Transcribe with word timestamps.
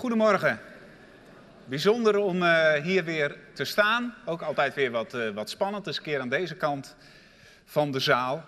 Goedemorgen. 0.00 0.60
Bijzonder 1.64 2.16
om 2.16 2.42
uh, 2.42 2.72
hier 2.72 3.04
weer 3.04 3.36
te 3.52 3.64
staan. 3.64 4.14
Ook 4.24 4.42
altijd 4.42 4.74
weer 4.74 4.90
wat, 4.90 5.14
uh, 5.14 5.30
wat 5.30 5.50
spannend. 5.50 5.84
Dus 5.84 5.96
een 5.96 6.02
keer 6.02 6.20
aan 6.20 6.28
deze 6.28 6.54
kant 6.54 6.96
van 7.64 7.90
de 7.90 8.00
zaal. 8.00 8.44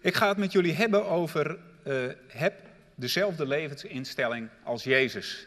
Ik 0.00 0.14
ga 0.14 0.28
het 0.28 0.36
met 0.36 0.52
jullie 0.52 0.74
hebben 0.74 1.06
over 1.06 1.58
uh, 1.86 2.12
heb 2.26 2.60
dezelfde 2.94 3.46
levensinstelling 3.46 4.48
als 4.62 4.84
Jezus. 4.84 5.46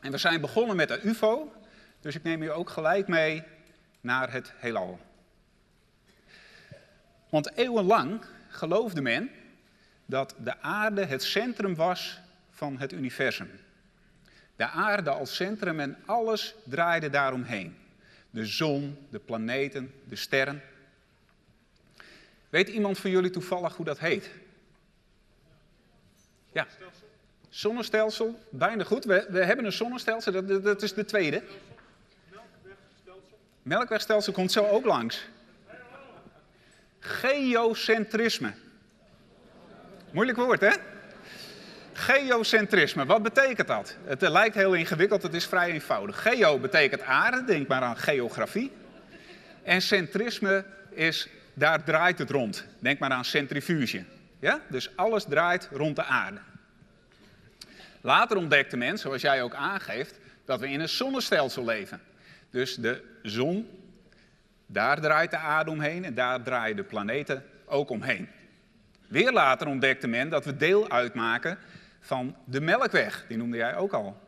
En 0.00 0.10
we 0.10 0.18
zijn 0.18 0.40
begonnen 0.40 0.76
met 0.76 0.88
de 0.88 1.00
UFO. 1.02 1.52
Dus 2.00 2.14
ik 2.14 2.22
neem 2.22 2.42
je 2.42 2.50
ook 2.50 2.70
gelijk 2.70 3.08
mee 3.08 3.42
naar 4.00 4.32
het 4.32 4.52
heelal. 4.56 5.00
Want 7.28 7.56
eeuwenlang 7.56 8.24
geloofde 8.48 9.00
men 9.00 9.30
dat 10.04 10.34
de 10.38 10.60
aarde 10.60 11.04
het 11.04 11.22
centrum 11.22 11.74
was 11.74 12.24
van 12.56 12.78
het 12.78 12.92
universum. 12.92 13.50
De 14.56 14.66
aarde 14.66 15.10
als 15.10 15.34
centrum 15.36 15.80
en 15.80 15.96
alles 16.06 16.54
draaide 16.64 17.10
daaromheen. 17.10 17.76
De 18.30 18.46
zon, 18.46 19.06
de 19.10 19.18
planeten, 19.18 19.92
de 20.04 20.16
sterren. 20.16 20.62
Weet 22.48 22.68
iemand 22.68 22.98
van 22.98 23.10
jullie 23.10 23.30
toevallig 23.30 23.76
hoe 23.76 23.84
dat 23.84 23.98
heet? 23.98 24.30
Ja. 26.52 26.66
Zonnestelsel, 27.48 28.40
bijna 28.50 28.84
goed. 28.84 29.04
We, 29.04 29.26
we 29.28 29.44
hebben 29.44 29.64
een 29.64 29.72
zonnestelsel, 29.72 30.32
dat, 30.32 30.64
dat 30.64 30.82
is 30.82 30.94
de 30.94 31.04
tweede. 31.04 31.42
Melkwegstelsel 33.62 34.32
komt 34.32 34.52
zo 34.52 34.66
ook 34.66 34.84
langs. 34.84 35.28
Geocentrisme. 36.98 38.54
Moeilijk 40.10 40.38
woord, 40.38 40.60
hè? 40.60 40.95
Geocentrisme, 41.98 43.06
wat 43.06 43.22
betekent 43.22 43.68
dat? 43.68 43.96
Het 44.04 44.20
lijkt 44.20 44.54
heel 44.54 44.74
ingewikkeld, 44.74 45.22
het 45.22 45.34
is 45.34 45.46
vrij 45.46 45.70
eenvoudig. 45.70 46.22
Geo 46.22 46.58
betekent 46.58 47.02
aarde, 47.02 47.44
denk 47.44 47.68
maar 47.68 47.82
aan 47.82 47.96
geografie. 47.96 48.72
En 49.62 49.82
centrisme 49.82 50.64
is, 50.90 51.28
daar 51.54 51.84
draait 51.84 52.18
het 52.18 52.30
rond. 52.30 52.66
Denk 52.78 52.98
maar 52.98 53.10
aan 53.10 53.24
centrifuge. 53.24 54.04
Ja? 54.38 54.60
Dus 54.68 54.96
alles 54.96 55.24
draait 55.24 55.68
rond 55.72 55.96
de 55.96 56.04
aarde. 56.04 56.38
Later 58.00 58.36
ontdekte 58.36 58.76
men, 58.76 58.98
zoals 58.98 59.22
jij 59.22 59.42
ook 59.42 59.54
aangeeft, 59.54 60.18
dat 60.44 60.60
we 60.60 60.68
in 60.68 60.80
een 60.80 60.88
zonnestelsel 60.88 61.64
leven. 61.64 62.00
Dus 62.50 62.74
de 62.74 63.02
zon, 63.22 63.68
daar 64.66 65.00
draait 65.00 65.30
de 65.30 65.36
aarde 65.36 65.70
omheen 65.70 66.04
en 66.04 66.14
daar 66.14 66.42
draaien 66.42 66.76
de 66.76 66.84
planeten 66.84 67.44
ook 67.64 67.90
omheen. 67.90 68.28
Weer 69.08 69.32
later 69.32 69.66
ontdekte 69.66 70.06
men 70.06 70.28
dat 70.28 70.44
we 70.44 70.56
deel 70.56 70.90
uitmaken 70.90 71.58
van 72.06 72.36
de 72.44 72.60
Melkweg. 72.60 73.24
Die 73.28 73.36
noemde 73.36 73.56
jij 73.56 73.76
ook 73.76 73.92
al. 73.92 74.20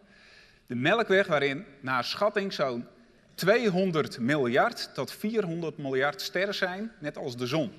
De 0.66 0.74
Melkweg 0.74 1.26
waarin 1.26 1.64
naar 1.80 2.04
schatting 2.04 2.52
zo'n 2.52 2.86
200 3.34 4.18
miljard 4.18 4.90
tot 4.94 5.12
400 5.12 5.78
miljard 5.78 6.20
sterren 6.20 6.54
zijn, 6.54 6.92
net 6.98 7.16
als 7.16 7.36
de 7.36 7.46
zon. 7.46 7.72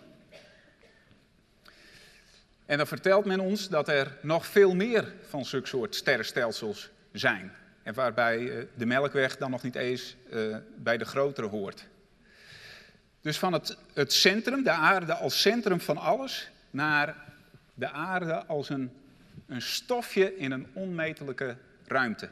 En 2.66 2.78
dan 2.78 2.88
vertelt 2.88 3.26
men 3.26 3.40
ons 3.40 3.70
dat 3.70 3.88
er 3.88 4.18
nog 4.22 4.46
veel 4.46 4.76
meer 4.76 5.14
van 5.28 5.46
zulke 5.46 5.68
soort 5.68 5.96
sterrenstelsels 5.96 6.90
zijn. 7.12 7.52
En 7.84 7.94
waarbij 7.94 8.50
eh, 8.50 8.66
de 8.76 8.86
Melkweg 8.86 9.38
dan 9.38 9.52
nog 9.52 9.64
niet 9.64 9.76
eens 9.76 10.16
uh, 10.34 10.58
bij 10.76 10.98
de 10.98 11.06
grotere 11.06 11.48
hoort. 11.48 11.88
Dus 13.22 13.40
van 13.40 13.54
het, 13.54 13.78
het 13.94 14.14
centrum, 14.14 14.64
de 14.64 14.72
aarde 14.72 15.14
als 15.14 15.42
centrum 15.42 15.80
van 15.80 15.98
alles, 15.98 16.50
naar 16.70 17.16
de 17.74 17.90
aarde 17.90 18.46
als 18.46 18.70
een, 18.70 18.92
een 19.50 19.62
stofje 19.62 20.38
in 20.38 20.52
een 20.52 20.68
onmetelijke 20.74 21.58
ruimte. 21.86 22.30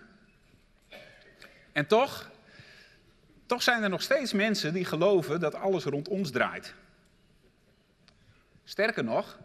En 1.72 1.88
toch, 1.88 2.32
toch 3.46 3.62
zijn 3.64 3.84
er 3.84 3.90
nog 3.90 4.02
steeds 4.02 4.34
mensen 4.34 4.74
die 4.74 4.86
geloven 4.86 5.40
dat 5.40 5.56
alles 5.56 5.84
rond 5.84 6.08
ons 6.08 6.32
draait. 6.32 6.74
Sterker 8.64 9.04
nog, 9.04 9.40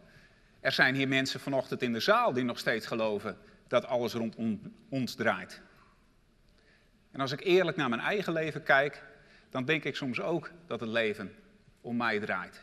er 0.61 0.73
zijn 0.73 0.95
hier 0.95 1.09
mensen 1.09 1.41
vanochtend 1.41 1.83
in 1.83 1.93
de 1.93 2.01
zaal 2.01 2.33
die 2.33 2.45
nog 2.45 2.59
steeds 2.59 2.87
geloven 2.87 3.39
dat 3.69 3.87
alles 3.87 4.13
rond 4.13 4.37
ons 4.89 5.15
draait. 5.15 5.61
En 7.11 7.21
als 7.21 7.33
ik 7.33 7.41
eerlijk 7.41 7.77
naar 7.77 7.89
mijn 7.89 8.01
eigen 8.01 8.33
leven 8.33 8.63
kijk, 8.63 9.03
dan 9.51 9.65
denk 9.65 9.85
ik 9.85 9.97
soms 9.97 10.21
ook 10.21 10.51
dat 10.67 10.81
het 10.81 10.89
leven 10.89 11.35
om 11.81 11.97
mij 11.97 12.21
draait. 12.21 12.61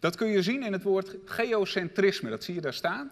Dat 0.00 0.16
kun 0.16 0.28
je 0.28 0.42
zien 0.42 0.62
in 0.62 0.72
het 0.72 0.82
woord 0.82 1.16
geocentrisme. 1.24 2.30
Dat 2.30 2.44
zie 2.44 2.54
je 2.54 2.60
daar 2.60 2.74
staan. 2.74 3.10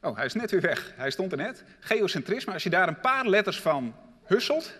Oh, 0.00 0.16
hij 0.16 0.24
is 0.24 0.34
net 0.34 0.50
weer 0.50 0.60
weg. 0.60 0.92
Hij 0.96 1.10
stond 1.10 1.32
er 1.32 1.38
net. 1.38 1.64
Geocentrisme, 1.80 2.52
als 2.52 2.62
je 2.62 2.70
daar 2.70 2.88
een 2.88 3.00
paar 3.00 3.26
letters 3.26 3.60
van 3.60 3.94
husselt, 4.24 4.72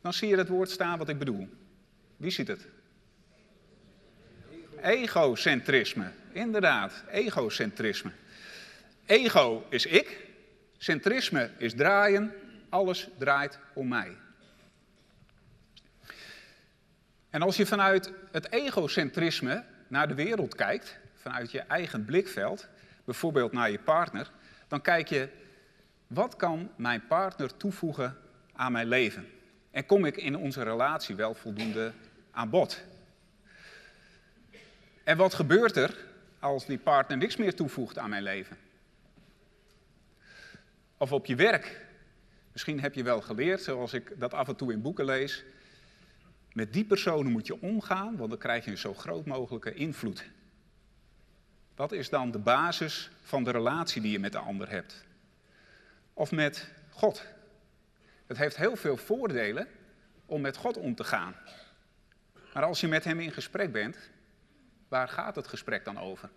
dan 0.00 0.12
zie 0.12 0.28
je 0.28 0.36
het 0.36 0.48
woord 0.48 0.70
staan 0.70 0.98
wat 0.98 1.08
ik 1.08 1.18
bedoel. 1.18 1.48
Wie 2.16 2.30
ziet 2.30 2.48
het? 2.48 2.66
Egocentrisme. 4.82 6.10
Inderdaad, 6.32 7.04
egocentrisme. 7.10 8.10
Ego 9.06 9.66
is 9.68 9.86
ik, 9.86 10.26
centrisme 10.76 11.50
is 11.56 11.74
draaien, 11.74 12.32
alles 12.68 13.08
draait 13.18 13.58
om 13.74 13.88
mij. 13.88 14.16
En 17.30 17.42
als 17.42 17.56
je 17.56 17.66
vanuit 17.66 18.12
het 18.30 18.52
egocentrisme 18.52 19.64
naar 19.88 20.08
de 20.08 20.14
wereld 20.14 20.54
kijkt, 20.54 20.98
vanuit 21.14 21.50
je 21.50 21.60
eigen 21.60 22.04
blikveld, 22.04 22.68
bijvoorbeeld 23.04 23.52
naar 23.52 23.70
je 23.70 23.78
partner, 23.78 24.30
dan 24.68 24.80
kijk 24.80 25.08
je, 25.08 25.28
wat 26.06 26.36
kan 26.36 26.70
mijn 26.76 27.06
partner 27.06 27.56
toevoegen 27.56 28.16
aan 28.52 28.72
mijn 28.72 28.88
leven? 28.88 29.28
En 29.70 29.86
kom 29.86 30.04
ik 30.04 30.16
in 30.16 30.36
onze 30.36 30.62
relatie 30.62 31.16
wel 31.16 31.34
voldoende 31.34 31.92
aan 32.30 32.50
bod? 32.50 32.82
En 35.04 35.16
wat 35.16 35.34
gebeurt 35.34 35.76
er 35.76 35.96
als 36.38 36.66
die 36.66 36.78
partner 36.78 37.16
niks 37.16 37.36
meer 37.36 37.54
toevoegt 37.54 37.98
aan 37.98 38.10
mijn 38.10 38.22
leven? 38.22 38.56
Of 40.96 41.12
op 41.12 41.26
je 41.26 41.34
werk. 41.36 41.86
Misschien 42.52 42.80
heb 42.80 42.94
je 42.94 43.02
wel 43.02 43.20
geleerd, 43.20 43.62
zoals 43.62 43.92
ik 43.92 44.20
dat 44.20 44.34
af 44.34 44.48
en 44.48 44.56
toe 44.56 44.72
in 44.72 44.82
boeken 44.82 45.04
lees, 45.04 45.44
met 46.52 46.72
die 46.72 46.84
personen 46.84 47.32
moet 47.32 47.46
je 47.46 47.60
omgaan, 47.60 48.16
want 48.16 48.30
dan 48.30 48.38
krijg 48.38 48.64
je 48.64 48.70
een 48.70 48.78
zo 48.78 48.94
groot 48.94 49.26
mogelijke 49.26 49.74
invloed. 49.74 50.24
Wat 51.74 51.92
is 51.92 52.08
dan 52.08 52.30
de 52.30 52.38
basis 52.38 53.10
van 53.22 53.44
de 53.44 53.50
relatie 53.50 54.02
die 54.02 54.10
je 54.10 54.18
met 54.18 54.32
de 54.32 54.38
ander 54.38 54.70
hebt? 54.70 55.04
Of 56.12 56.32
met 56.32 56.72
God? 56.90 57.26
Het 58.26 58.36
heeft 58.36 58.56
heel 58.56 58.76
veel 58.76 58.96
voordelen 58.96 59.68
om 60.26 60.40
met 60.40 60.56
God 60.56 60.76
om 60.76 60.94
te 60.94 61.04
gaan. 61.04 61.34
Maar 62.54 62.64
als 62.64 62.80
je 62.80 62.88
met 62.88 63.04
Hem 63.04 63.20
in 63.20 63.32
gesprek 63.32 63.72
bent, 63.72 64.10
waar 64.88 65.08
gaat 65.08 65.36
het 65.36 65.46
gesprek 65.46 65.84
dan 65.84 65.98
over? 65.98 66.30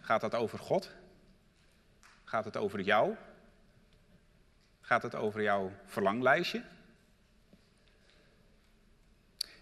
Gaat 0.00 0.22
het 0.22 0.34
over 0.34 0.58
God? 0.58 0.90
Gaat 2.24 2.44
het 2.44 2.56
over 2.56 2.80
jou? 2.80 3.14
Gaat 4.80 5.02
het 5.02 5.14
over 5.14 5.42
jouw 5.42 5.72
verlanglijstje? 5.84 6.62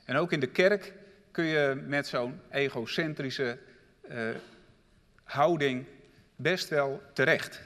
En 0.05 0.17
ook 0.17 0.33
in 0.33 0.41
de 0.41 0.51
kerk 0.51 0.93
kun 1.31 1.45
je 1.45 1.83
met 1.87 2.07
zo'n 2.07 2.41
egocentrische 2.51 3.59
uh, 4.11 4.31
houding 5.23 5.87
best 6.37 6.69
wel 6.69 7.03
terecht. 7.13 7.61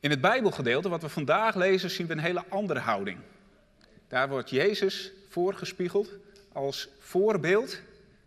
In 0.00 0.10
het 0.10 0.20
Bijbelgedeelte 0.20 0.88
wat 0.88 1.02
we 1.02 1.08
vandaag 1.08 1.54
lezen 1.54 1.90
zien 1.90 2.06
we 2.06 2.12
een 2.12 2.18
hele 2.18 2.44
andere 2.48 2.80
houding. 2.80 3.18
Daar 4.08 4.28
wordt 4.28 4.50
Jezus 4.50 5.12
voorgespiegeld 5.28 6.10
als 6.52 6.88
voorbeeld 6.98 7.80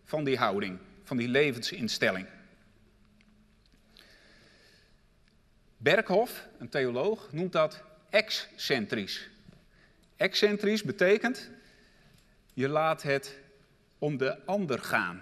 van 0.04 0.24
die 0.24 0.38
houding, 0.38 0.80
van 1.04 1.18
die 1.18 1.28
levensinstelling. 1.28 2.28
Berghof, 5.78 6.48
een 6.60 6.70
theoloog, 6.70 7.32
noemt 7.32 7.52
dat 7.52 7.84
excentrisch. 8.10 9.30
Excentrisch 10.24 10.84
betekent, 10.84 11.50
je 12.54 12.68
laat 12.68 13.02
het 13.02 13.40
om 13.98 14.18
de 14.18 14.46
ander 14.46 14.80
gaan. 14.80 15.22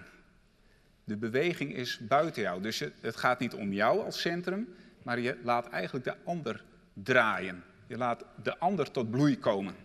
De 1.04 1.18
beweging 1.18 1.76
is 1.76 2.00
buiten 2.00 2.42
jou. 2.42 2.62
Dus 2.62 2.80
het 3.02 3.16
gaat 3.16 3.40
niet 3.40 3.54
om 3.54 3.74
jou 3.74 4.04
als 4.04 4.22
centrum, 4.22 4.76
maar 5.04 5.20
je 5.20 5.38
laat 5.44 5.70
eigenlijk 5.70 6.06
de 6.06 6.16
ander 6.24 6.64
draaien. 6.94 7.64
Je 7.88 7.98
laat 7.98 8.26
de 8.44 8.58
ander 8.58 8.92
tot 8.92 9.12
bloei 9.12 9.40
komen. 9.40 9.76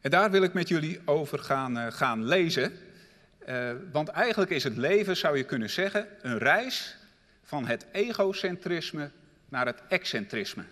En 0.00 0.10
daar 0.10 0.30
wil 0.30 0.42
ik 0.42 0.52
met 0.52 0.68
jullie 0.68 1.00
over 1.04 1.38
gaan, 1.38 1.78
uh, 1.78 1.86
gaan 1.90 2.24
lezen. 2.24 2.72
Uh, 3.48 3.72
want 3.92 4.08
eigenlijk 4.08 4.50
is 4.50 4.64
het 4.64 4.76
leven, 4.76 5.16
zou 5.16 5.36
je 5.36 5.44
kunnen 5.44 5.70
zeggen, 5.70 6.06
een 6.22 6.38
reis 6.38 6.96
van 7.42 7.66
het 7.66 7.86
egocentrisme 7.92 9.10
naar 9.48 9.66
het 9.66 9.82
excentrisme. 9.88 10.64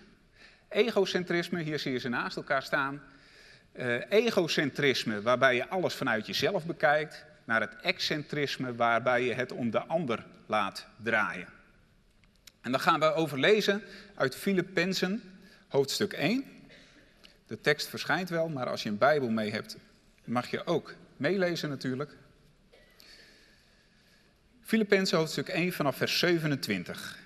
Egocentrisme, 0.73 1.61
hier 1.61 1.79
zie 1.79 1.91
je 1.91 1.99
ze 1.99 2.09
naast 2.09 2.37
elkaar 2.37 2.63
staan. 2.63 3.01
Uh, 3.75 4.01
egocentrisme, 4.09 5.21
waarbij 5.21 5.55
je 5.55 5.69
alles 5.69 5.93
vanuit 5.93 6.25
jezelf 6.25 6.65
bekijkt. 6.65 7.25
naar 7.45 7.61
het 7.61 7.75
excentrisme 7.81 8.75
waarbij 8.75 9.23
je 9.23 9.33
het 9.33 9.51
om 9.51 9.69
de 9.71 9.79
ander 9.79 10.25
laat 10.45 10.87
draaien. 11.03 11.47
En 12.61 12.71
dan 12.71 12.79
gaan 12.79 12.99
we 12.99 13.13
overlezen 13.13 13.81
uit 14.15 14.35
Filippenzen, 14.35 15.21
hoofdstuk 15.67 16.13
1. 16.13 16.45
De 17.47 17.61
tekst 17.61 17.87
verschijnt 17.87 18.29
wel, 18.29 18.49
maar 18.49 18.69
als 18.69 18.83
je 18.83 18.89
een 18.89 18.97
Bijbel 18.97 19.29
mee 19.29 19.51
hebt, 19.51 19.77
mag 20.23 20.51
je 20.51 20.65
ook 20.65 20.95
meelezen 21.17 21.69
natuurlijk. 21.69 22.15
Filippenzen 24.61 25.17
hoofdstuk 25.17 25.47
1 25.47 25.73
vanaf 25.73 25.95
vers 25.95 26.19
27. 26.19 27.22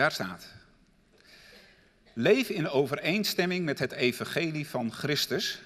Daar 0.00 0.12
staat. 0.12 0.46
Leef 2.12 2.48
in 2.48 2.68
overeenstemming 2.68 3.64
met 3.64 3.78
het 3.78 3.92
evangelie 3.92 4.68
van 4.68 4.92
Christus, 4.92 5.62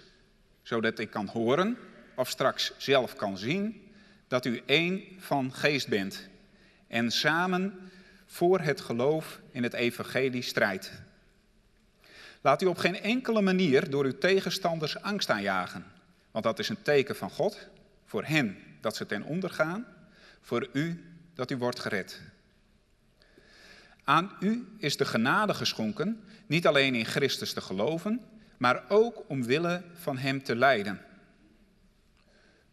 zodat 0.62 0.98
ik 0.98 1.10
kan 1.10 1.26
horen 1.26 1.78
of 2.14 2.28
straks 2.28 2.72
zelf 2.76 3.16
kan 3.16 3.38
zien 3.38 3.90
dat 4.28 4.44
u 4.44 4.62
één 4.66 5.02
van 5.19 5.52
geest 5.52 5.88
bent 5.88 6.28
en 6.86 7.10
samen 7.10 7.90
voor 8.26 8.60
het 8.60 8.81
geloof 8.81 9.40
in 9.50 9.62
het 9.62 9.72
evangelie 9.72 10.42
strijdt. 10.42 10.92
Laat 12.40 12.62
u 12.62 12.66
op 12.66 12.78
geen 12.78 13.00
enkele 13.00 13.40
manier 13.40 13.90
door 13.90 14.04
uw 14.04 14.19
tegenstanders 14.19 15.02
angst 15.02 15.31
aanjagen, 15.31 15.84
want 16.31 16.44
dat 16.44 16.58
is 16.58 16.69
een 16.69 16.82
teken 16.82 17.16
van 17.16 17.31
God, 17.31 17.69
voor 18.04 18.25
hen 18.25 18.56
dat 18.81 18.96
ze 18.96 19.06
ten 19.06 19.22
onder 19.22 19.50
gaan, 19.50 19.86
voor 20.40 20.69
u 20.72 21.04
dat 21.34 21.50
u 21.50 21.56
wordt 21.56 21.81
gered. 21.81 22.33
Aan 24.04 24.30
u 24.40 24.66
is 24.78 24.96
de 24.96 25.04
genade 25.04 25.54
geschonken, 25.54 26.20
niet 26.46 26.66
alleen 26.66 26.94
in 26.94 27.04
Christus 27.04 27.52
te 27.52 27.60
geloven, 27.60 28.20
maar 28.56 28.84
ook 28.88 29.24
omwille 29.26 29.82
van 29.92 30.18
Hem 30.18 30.42
te 30.42 30.56
lijden. 30.56 31.00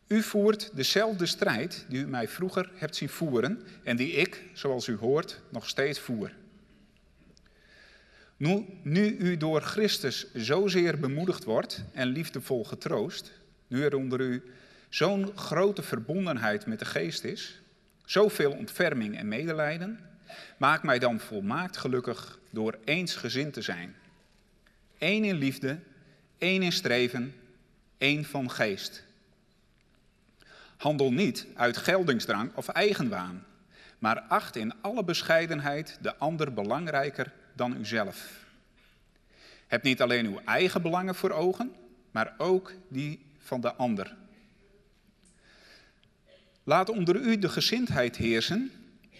U 0.07 0.21
voert 0.21 0.75
dezelfde 0.75 1.25
strijd 1.25 1.85
die 1.89 1.99
u 1.99 2.07
mij 2.07 2.27
vroeger 2.27 2.71
hebt 2.73 2.95
zien 2.95 3.09
voeren 3.09 3.61
en 3.83 3.95
die 3.95 4.11
ik, 4.11 4.43
zoals 4.53 4.87
u 4.87 4.95
hoort, 4.95 5.41
nog 5.49 5.67
steeds 5.67 5.99
voer. 5.99 6.31
Nu, 8.37 8.65
nu 8.83 9.17
u 9.17 9.37
door 9.37 9.61
Christus 9.61 10.33
zozeer 10.33 10.99
bemoedigd 10.99 11.43
wordt 11.43 11.83
en 11.93 12.07
liefdevol 12.07 12.65
getroost, 12.65 13.31
nu 13.67 13.83
er 13.83 13.95
onder 13.95 14.19
u 14.19 14.43
zo'n 14.89 15.31
grote 15.37 15.81
verbondenheid 15.81 16.65
met 16.65 16.79
de 16.79 16.85
geest 16.85 17.23
is, 17.23 17.61
zoveel 18.05 18.51
ontferming 18.51 19.17
en 19.17 19.27
medelijden, 19.27 19.99
maak 20.57 20.83
mij 20.83 20.99
dan 20.99 21.19
volmaakt 21.19 21.77
gelukkig 21.77 22.39
door 22.49 22.77
eensgezind 22.85 23.53
te 23.53 23.61
zijn. 23.61 23.95
Eén 24.97 25.23
in 25.23 25.35
liefde, 25.35 25.79
één 26.37 26.61
in 26.61 26.71
streven, 26.71 27.35
één 27.97 28.25
van 28.25 28.51
geest. 28.51 29.03
Handel 30.77 31.11
niet 31.11 31.47
uit 31.55 31.77
geldingsdrang 31.77 32.51
of 32.55 32.67
eigenwaan, 32.67 33.45
maar 33.99 34.19
acht 34.19 34.55
in 34.55 34.73
alle 34.81 35.03
bescheidenheid 35.03 35.97
de 36.01 36.15
ander 36.15 36.53
belangrijker 36.53 37.31
dan 37.53 37.77
uzelf. 37.77 38.39
Heb 39.67 39.83
niet 39.83 40.01
alleen 40.01 40.25
uw 40.25 40.41
eigen 40.45 40.81
belangen 40.81 41.15
voor 41.15 41.31
ogen, 41.31 41.75
maar 42.11 42.33
ook 42.37 42.73
die 42.87 43.25
van 43.37 43.61
de 43.61 43.73
ander. 43.73 44.15
Laat 46.63 46.89
onder 46.89 47.15
u 47.15 47.39
de 47.39 47.49
gezindheid 47.49 48.15
heersen 48.15 48.71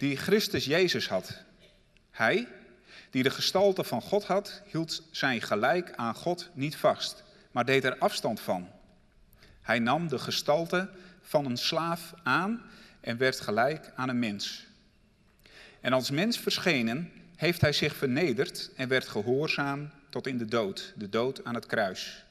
die 0.02 0.18
Christus 0.18 0.66
Jezus 0.66 1.08
had. 1.08 1.44
Hij, 2.12 2.48
die 3.10 3.24
de 3.24 3.30
gestalte 3.30 3.84
van 3.84 4.02
God 4.02 4.26
had, 4.26 4.62
hield 4.66 5.04
zijn 5.12 5.42
gelijk 5.42 5.94
aan 5.96 6.16
God 6.16 6.50
niet 6.54 6.76
vast, 6.76 7.24
maar 7.52 7.66
deed 7.66 7.84
er 7.84 7.98
afstand 7.98 8.40
van. 8.40 8.70
Hij 9.62 9.80
nam 9.80 10.08
de 10.08 10.20
gestalte 10.20 10.90
van 11.22 11.46
een 11.46 11.58
slaaf 11.58 12.14
aan 12.24 12.62
en 13.02 13.18
werd 13.18 13.40
gelijk 13.40 13.92
aan 13.96 14.10
een 14.10 14.20
mens. 14.20 14.68
En 15.82 15.94
als 15.94 16.12
mens 16.12 16.40
verschenen 16.40 17.12
heeft 17.36 17.62
hij 17.62 17.74
zich 17.74 17.96
vernederd 17.96 18.70
en 18.76 18.88
werd 18.88 19.08
gehoorzaam 19.08 19.90
tot 20.10 20.28
in 20.28 20.38
de 20.38 20.46
dood, 20.46 20.94
de 20.96 21.10
dood 21.10 21.44
aan 21.44 21.56
het 21.56 21.66
kruis. 21.66 22.26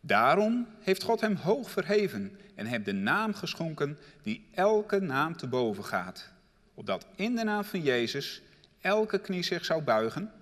Daarom 0.00 0.66
heeft 0.80 1.02
God 1.02 1.20
hem 1.20 1.34
hoog 1.34 1.70
verheven 1.70 2.38
en 2.54 2.66
hem 2.66 2.82
de 2.82 2.92
naam 2.92 3.34
geschonken 3.34 3.98
die 4.22 4.48
elke 4.54 5.00
naam 5.00 5.36
te 5.36 5.46
boven 5.46 5.84
gaat, 5.84 6.34
opdat 6.76 7.06
in 7.14 7.34
de 7.34 7.44
naam 7.44 7.64
van 7.64 7.82
Jezus 7.82 8.42
elke 8.80 9.18
knie 9.18 9.42
zich 9.42 9.64
zou 9.64 9.82
buigen, 9.82 10.32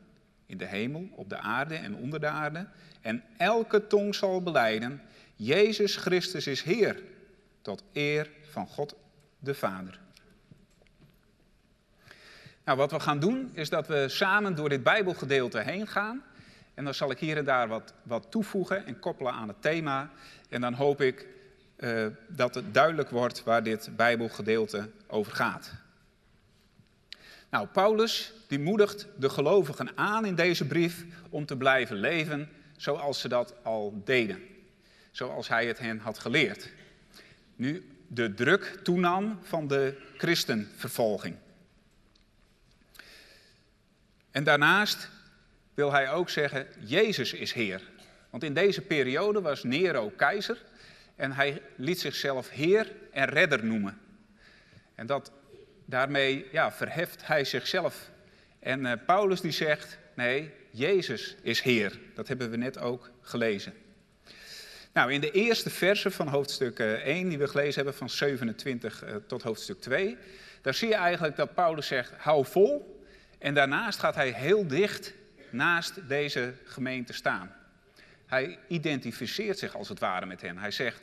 in 0.46 0.58
de 0.58 0.66
hemel, 0.66 1.08
op 1.12 1.28
de 1.28 1.38
aarde 1.38 1.74
en 1.74 1.94
onder 1.94 2.20
de 2.20 2.26
aarde, 2.26 2.66
en 3.00 3.22
elke 3.36 3.86
tong 3.86 4.14
zal 4.14 4.42
beleiden, 4.42 5.02
Jezus 5.36 5.96
Christus 5.96 6.46
is 6.46 6.62
Heer, 6.62 7.02
tot 7.62 7.82
eer 7.92 8.30
van 8.50 8.66
God 8.66 8.94
de 9.38 9.54
Vader. 9.54 10.00
Nou, 12.64 12.78
wat 12.78 12.90
we 12.90 13.00
gaan 13.00 13.18
doen 13.18 13.50
is 13.52 13.68
dat 13.68 13.86
we 13.86 14.04
samen 14.08 14.54
door 14.54 14.68
dit 14.68 14.82
Bijbelgedeelte 14.82 15.58
heen 15.58 15.86
gaan. 15.86 16.22
En 16.74 16.84
dan 16.84 16.94
zal 16.94 17.10
ik 17.10 17.18
hier 17.18 17.36
en 17.36 17.44
daar 17.44 17.68
wat, 17.68 17.92
wat 18.02 18.30
toevoegen 18.30 18.86
en 18.86 18.98
koppelen 18.98 19.32
aan 19.32 19.48
het 19.48 19.62
thema. 19.62 20.10
En 20.48 20.60
dan 20.60 20.74
hoop 20.74 21.00
ik 21.00 21.26
uh, 21.76 22.06
dat 22.28 22.54
het 22.54 22.74
duidelijk 22.74 23.10
wordt 23.10 23.44
waar 23.44 23.62
dit 23.62 23.90
Bijbelgedeelte 23.96 24.90
over 25.06 25.32
gaat. 25.32 25.83
Nou, 27.54 27.66
Paulus 27.66 28.32
die 28.46 28.58
moedigt 28.58 29.06
de 29.18 29.28
gelovigen 29.28 29.96
aan 29.96 30.24
in 30.24 30.34
deze 30.34 30.66
brief 30.66 31.04
om 31.30 31.46
te 31.46 31.56
blijven 31.56 31.96
leven 31.96 32.48
zoals 32.76 33.20
ze 33.20 33.28
dat 33.28 33.54
al 33.62 34.02
deden. 34.04 34.42
Zoals 35.10 35.48
hij 35.48 35.66
het 35.66 35.78
hen 35.78 35.98
had 35.98 36.18
geleerd 36.18 36.70
nu 37.56 37.96
de 38.06 38.34
druk 38.34 38.80
toenam 38.82 39.38
van 39.42 39.68
de 39.68 40.02
christenvervolging. 40.16 41.36
En 44.30 44.44
daarnaast 44.44 45.08
wil 45.74 45.92
hij 45.92 46.10
ook 46.10 46.30
zeggen, 46.30 46.66
Jezus 46.78 47.32
is 47.32 47.52
Heer. 47.52 47.82
Want 48.30 48.42
in 48.42 48.54
deze 48.54 48.80
periode 48.80 49.40
was 49.40 49.62
Nero 49.62 50.12
keizer 50.16 50.62
en 51.16 51.32
hij 51.32 51.62
liet 51.76 52.00
zichzelf 52.00 52.50
Heer 52.50 52.92
en 53.12 53.28
Redder 53.28 53.64
noemen. 53.64 53.98
En 54.94 55.06
dat, 55.06 55.32
daarmee 55.84 56.46
ja, 56.52 56.72
verheft 56.72 57.26
hij 57.26 57.44
zichzelf. 57.44 58.10
En 58.58 58.80
uh, 58.80 58.92
Paulus 59.06 59.40
die 59.40 59.50
zegt, 59.50 59.98
nee, 60.14 60.50
Jezus 60.70 61.36
is 61.42 61.60
Heer. 61.60 61.98
Dat 62.14 62.28
hebben 62.28 62.50
we 62.50 62.56
net 62.56 62.78
ook 62.78 63.10
gelezen. 63.20 63.72
Nou, 64.92 65.12
in 65.12 65.20
de 65.20 65.30
eerste 65.30 65.70
verse 65.70 66.10
van 66.10 66.28
hoofdstuk 66.28 66.78
1, 66.78 67.02
eh, 67.04 67.28
die 67.28 67.38
we 67.38 67.48
gelezen 67.48 67.74
hebben, 67.74 67.94
van 67.94 68.10
27 68.10 69.02
eh, 69.02 69.14
tot 69.26 69.42
hoofdstuk 69.42 69.80
2, 69.80 70.16
daar 70.62 70.74
zie 70.74 70.88
je 70.88 70.94
eigenlijk 70.94 71.36
dat 71.36 71.54
Paulus 71.54 71.86
zegt, 71.86 72.12
hou 72.16 72.46
vol. 72.46 73.02
En 73.38 73.54
daarnaast 73.54 73.98
gaat 73.98 74.14
hij 74.14 74.30
heel 74.30 74.66
dicht 74.66 75.14
naast 75.50 76.08
deze 76.08 76.54
gemeente 76.64 77.12
staan. 77.12 77.54
Hij 78.26 78.58
identificeert 78.68 79.58
zich 79.58 79.76
als 79.76 79.88
het 79.88 79.98
ware 79.98 80.26
met 80.26 80.40
hen. 80.40 80.58
Hij 80.58 80.70
zegt, 80.70 81.00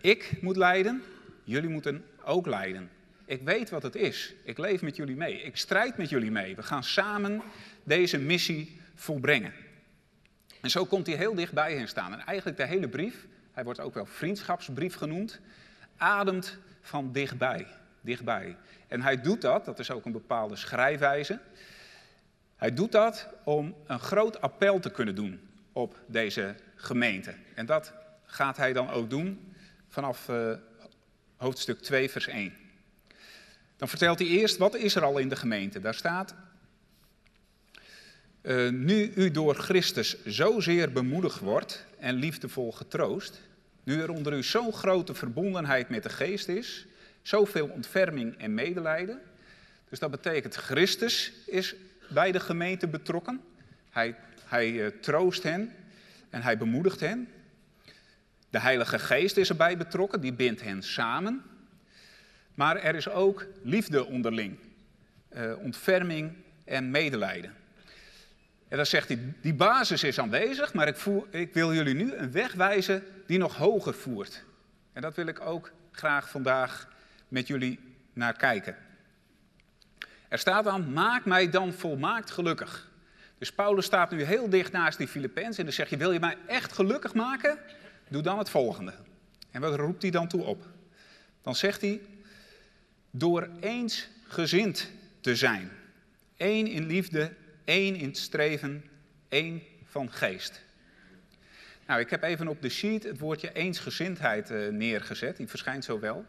ik 0.00 0.32
moet 0.40 0.56
lijden, 0.56 1.02
jullie 1.44 1.68
moeten 1.68 2.04
ook 2.24 2.46
lijden. 2.46 2.90
Ik 3.24 3.42
weet 3.42 3.70
wat 3.70 3.82
het 3.82 3.94
is. 3.94 4.34
Ik 4.44 4.58
leef 4.58 4.82
met 4.82 4.96
jullie 4.96 5.16
mee. 5.16 5.42
Ik 5.42 5.56
strijd 5.56 5.96
met 5.96 6.08
jullie 6.08 6.30
mee. 6.30 6.56
We 6.56 6.62
gaan 6.62 6.84
samen 6.84 7.42
deze 7.84 8.18
missie 8.18 8.80
volbrengen. 8.94 9.52
En 10.60 10.70
zo 10.70 10.84
komt 10.84 11.06
hij 11.06 11.16
heel 11.16 11.34
dicht 11.34 11.52
bij 11.52 11.76
hen 11.76 11.88
staan. 11.88 12.12
En 12.12 12.26
eigenlijk 12.26 12.56
de 12.56 12.66
hele 12.66 12.88
brief, 12.88 13.26
hij 13.52 13.64
wordt 13.64 13.80
ook 13.80 13.94
wel 13.94 14.06
vriendschapsbrief 14.06 14.94
genoemd, 14.94 15.40
ademt 15.96 16.58
van 16.80 17.12
dichtbij. 17.12 17.66
dichtbij. 18.00 18.56
En 18.88 19.02
hij 19.02 19.20
doet 19.20 19.40
dat, 19.40 19.64
dat 19.64 19.78
is 19.78 19.90
ook 19.90 20.04
een 20.04 20.12
bepaalde 20.12 20.56
schrijfwijze. 20.56 21.38
Hij 22.56 22.74
doet 22.74 22.92
dat 22.92 23.28
om 23.44 23.74
een 23.86 24.00
groot 24.00 24.40
appel 24.40 24.80
te 24.80 24.90
kunnen 24.90 25.14
doen 25.14 25.40
op 25.72 25.98
deze 26.06 26.54
gemeente. 26.74 27.34
En 27.54 27.66
dat 27.66 27.92
gaat 28.24 28.56
hij 28.56 28.72
dan 28.72 28.90
ook 28.90 29.10
doen 29.10 29.54
vanaf 29.88 30.28
uh, 30.28 30.52
hoofdstuk 31.36 31.80
2, 31.80 32.10
vers 32.10 32.26
1. 32.26 32.61
Dan 33.82 33.90
vertelt 33.90 34.18
hij 34.18 34.28
eerst 34.28 34.56
wat 34.56 34.74
is 34.74 34.94
er 34.94 35.04
al 35.04 35.18
in 35.18 35.28
de 35.28 35.36
gemeente. 35.36 35.80
Daar 35.80 35.94
staat 35.94 36.34
uh, 38.42 38.70
nu 38.70 39.12
u 39.14 39.30
door 39.30 39.54
Christus 39.54 40.24
zozeer 40.24 40.92
bemoedigd 40.92 41.38
wordt 41.38 41.86
en 41.98 42.14
liefdevol 42.14 42.72
getroost, 42.72 43.40
nu 43.84 44.00
er 44.00 44.10
onder 44.10 44.32
u 44.32 44.42
zo'n 44.42 44.72
grote 44.72 45.14
verbondenheid 45.14 45.88
met 45.88 46.02
de 46.02 46.08
geest 46.08 46.48
is, 46.48 46.86
zoveel 47.22 47.68
ontferming 47.68 48.38
en 48.38 48.54
medelijden. 48.54 49.20
Dus 49.88 49.98
dat 49.98 50.10
betekent 50.10 50.54
Christus 50.54 51.32
is 51.46 51.74
bij 52.08 52.32
de 52.32 52.40
gemeente 52.40 52.88
betrokken. 52.88 53.40
Hij, 53.90 54.16
hij 54.44 54.70
uh, 54.70 54.86
troost 54.86 55.42
hen 55.42 55.74
en 56.30 56.42
hij 56.42 56.58
bemoedigt 56.58 57.00
hen. 57.00 57.28
De 58.50 58.60
Heilige 58.60 58.98
Geest 58.98 59.36
is 59.36 59.48
erbij 59.48 59.76
betrokken, 59.76 60.20
die 60.20 60.32
bindt 60.32 60.62
hen 60.62 60.82
samen. 60.82 61.51
Maar 62.54 62.76
er 62.76 62.94
is 62.94 63.08
ook 63.08 63.46
liefde 63.62 64.06
onderling, 64.06 64.58
uh, 65.36 65.58
ontferming 65.58 66.32
en 66.64 66.90
medelijden. 66.90 67.54
En 68.68 68.76
dan 68.76 68.86
zegt 68.86 69.08
hij, 69.08 69.34
die 69.40 69.54
basis 69.54 70.02
is 70.02 70.18
aanwezig, 70.18 70.74
maar 70.74 70.88
ik, 70.88 70.96
ik 71.30 71.54
wil 71.54 71.74
jullie 71.74 71.94
nu 71.94 72.14
een 72.14 72.32
weg 72.32 72.52
wijzen 72.52 73.02
die 73.26 73.38
nog 73.38 73.56
hoger 73.56 73.94
voert. 73.94 74.44
En 74.92 75.02
dat 75.02 75.14
wil 75.14 75.26
ik 75.26 75.40
ook 75.40 75.72
graag 75.90 76.28
vandaag 76.28 76.88
met 77.28 77.46
jullie 77.46 77.78
naar 78.12 78.36
kijken. 78.36 78.76
Er 80.28 80.38
staat 80.38 80.64
dan, 80.64 80.92
maak 80.92 81.24
mij 81.24 81.50
dan 81.50 81.72
volmaakt 81.72 82.30
gelukkig. 82.30 82.90
Dus 83.38 83.52
Paulus 83.52 83.84
staat 83.84 84.10
nu 84.10 84.22
heel 84.22 84.48
dicht 84.48 84.72
naast 84.72 84.98
die 84.98 85.08
Filipijns 85.08 85.58
en 85.58 85.64
dan 85.64 85.72
zeg 85.72 85.90
je, 85.90 85.96
wil 85.96 86.12
je 86.12 86.20
mij 86.20 86.36
echt 86.46 86.72
gelukkig 86.72 87.14
maken? 87.14 87.58
Doe 88.08 88.22
dan 88.22 88.38
het 88.38 88.50
volgende. 88.50 88.94
En 89.50 89.60
wat 89.60 89.76
roept 89.76 90.02
hij 90.02 90.10
dan 90.10 90.28
toe 90.28 90.42
op? 90.42 90.66
Dan 91.42 91.54
zegt 91.54 91.80
hij, 91.80 92.00
door 93.14 93.48
eensgezind 93.60 94.90
te 95.20 95.36
zijn. 95.36 95.70
Eén 96.36 96.66
in 96.66 96.86
liefde, 96.86 97.34
één 97.64 97.94
in 97.94 98.14
streven, 98.14 98.84
één 99.28 99.62
van 99.84 100.12
geest. 100.12 100.62
Nou, 101.86 102.00
ik 102.00 102.10
heb 102.10 102.22
even 102.22 102.48
op 102.48 102.62
de 102.62 102.68
sheet 102.68 103.02
het 103.02 103.18
woordje 103.18 103.52
eensgezindheid 103.52 104.50
uh, 104.50 104.68
neergezet. 104.68 105.36
Die 105.36 105.48
verschijnt 105.48 105.84
zo 105.84 106.00
wel. 106.00 106.26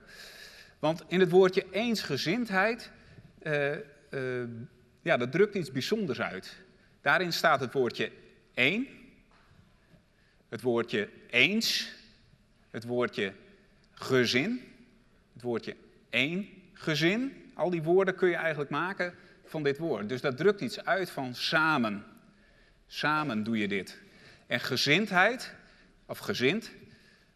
Want 0.80 1.04
in 1.08 1.20
het 1.20 1.30
woordje 1.30 1.66
eensgezindheid, 1.72 2.92
uh, 3.44 3.76
ja, 5.02 5.18
dat 5.18 5.32
drukt 5.32 5.56
iets 5.56 5.72
bijzonders 5.72 6.22
uit. 6.22 6.56
Daarin 7.02 7.34
staat 7.34 7.60
het 7.60 7.74
woordje 7.74 8.12
één, 8.54 8.88
het 10.50 10.62
woordje 10.62 11.10
eens, 11.30 11.94
het 12.70 12.84
woordje 12.84 13.34
gezin, 13.92 14.62
het 15.34 15.42
woordje 15.42 15.76
één 16.10 16.48
gezin. 16.84 17.52
Al 17.54 17.70
die 17.70 17.84
woorden 17.84 18.16
kun 18.16 18.30
je 18.30 18.36
eigenlijk 18.36 18.70
maken 18.70 19.14
van 19.46 19.64
dit 19.64 19.78
woord. 19.78 20.10
Dus 20.10 20.22
dat 20.22 20.38
drukt 20.38 20.62
iets 20.62 20.86
uit 20.86 21.10
van 21.10 21.36
samen. 21.36 22.04
Samen 22.88 23.44
doe 23.44 23.58
je 23.58 23.68
dit. 23.68 24.02
En 24.48 24.60
gezindheid, 24.60 25.54
of 26.06 26.18
gezind, 26.18 26.72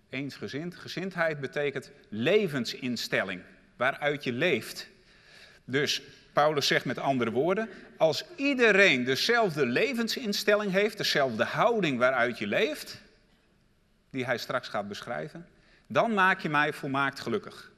eensgezind, 0.10 0.76
gezindheid 0.76 1.40
betekent 1.40 1.92
levensinstelling, 2.10 3.42
waaruit 3.76 4.24
je 4.24 4.32
leeft. 4.32 4.88
Dus 5.66 6.02
Paulus 6.34 6.68
zegt 6.68 6.86
met 6.86 6.98
andere 6.98 7.32
woorden, 7.32 7.70
als 7.98 8.24
iedereen 8.36 9.04
dezelfde 9.04 9.66
levensinstelling 9.66 10.72
heeft, 10.72 10.98
dezelfde 10.98 11.44
houding 11.44 11.98
waaruit 11.98 12.38
je 12.38 12.48
leeft, 12.48 13.02
die 14.10 14.26
hij 14.26 14.38
straks 14.38 14.68
gaat 14.68 14.88
beschrijven, 14.88 15.48
dan 15.88 16.14
maak 16.14 16.40
je 16.40 16.50
mij 16.50 16.74
volmaakt 16.74 17.20
gelukkig. 17.20 17.72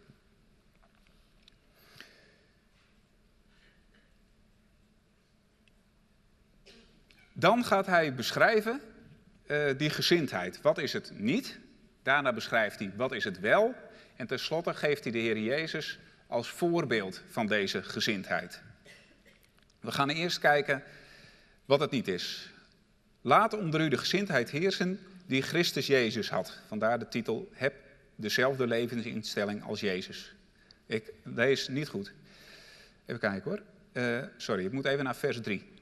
Dan 7.39 7.65
gaat 7.65 7.86
hij 7.86 8.15
beschrijven 8.15 8.81
uh, 9.48 9.77
die 9.77 9.89
gezindheid. 9.89 10.62
Wat 10.62 10.77
is 10.77 10.93
het 10.93 11.12
niet? 11.15 11.60
Daarna 12.03 12.34
beschrijft 12.34 12.79
hij 12.79 12.91
wat 12.96 13.12
is 13.12 13.24
het 13.24 13.39
wel. 13.39 13.75
En 14.15 14.27
tenslotte 14.27 14.74
geeft 14.74 15.03
hij 15.03 15.12
de 15.12 15.19
Heer 15.19 15.38
Jezus 15.38 16.00
als 16.27 16.50
voorbeeld 16.50 17.22
van 17.29 17.48
deze 17.48 17.84
gezindheid. 17.84 18.62
We 19.79 19.91
gaan 19.91 20.10
eerst 20.10 20.39
kijken 20.39 20.84
wat 21.65 21.79
het 21.79 21.91
niet 21.91 22.08
is. 22.08 22.50
Laat 23.22 23.53
onder 23.53 23.81
u 23.81 23.89
de 23.89 23.98
gezindheid 23.98 24.50
heersen 24.50 25.00
die 25.25 25.41
Christus 25.41 25.88
Jezus 25.88 26.29
had. 26.29 26.60
Vandaar 26.67 27.00
de 27.00 27.08
titel 27.08 27.50
Heb 27.53 27.74
dezelfde 28.15 28.67
levensinstelling 28.67 29.63
als 29.63 29.79
Jezus. 29.79 30.36
Ik 30.86 31.12
lees 31.24 31.67
niet 31.67 31.88
goed. 31.88 32.12
Even 33.05 33.19
kijken 33.22 33.51
hoor. 33.51 33.62
Uh, 33.93 34.24
sorry, 34.38 34.65
ik 34.65 34.72
moet 34.72 34.86
even 34.86 35.03
naar 35.03 35.15
vers 35.15 35.41
3. 35.41 35.77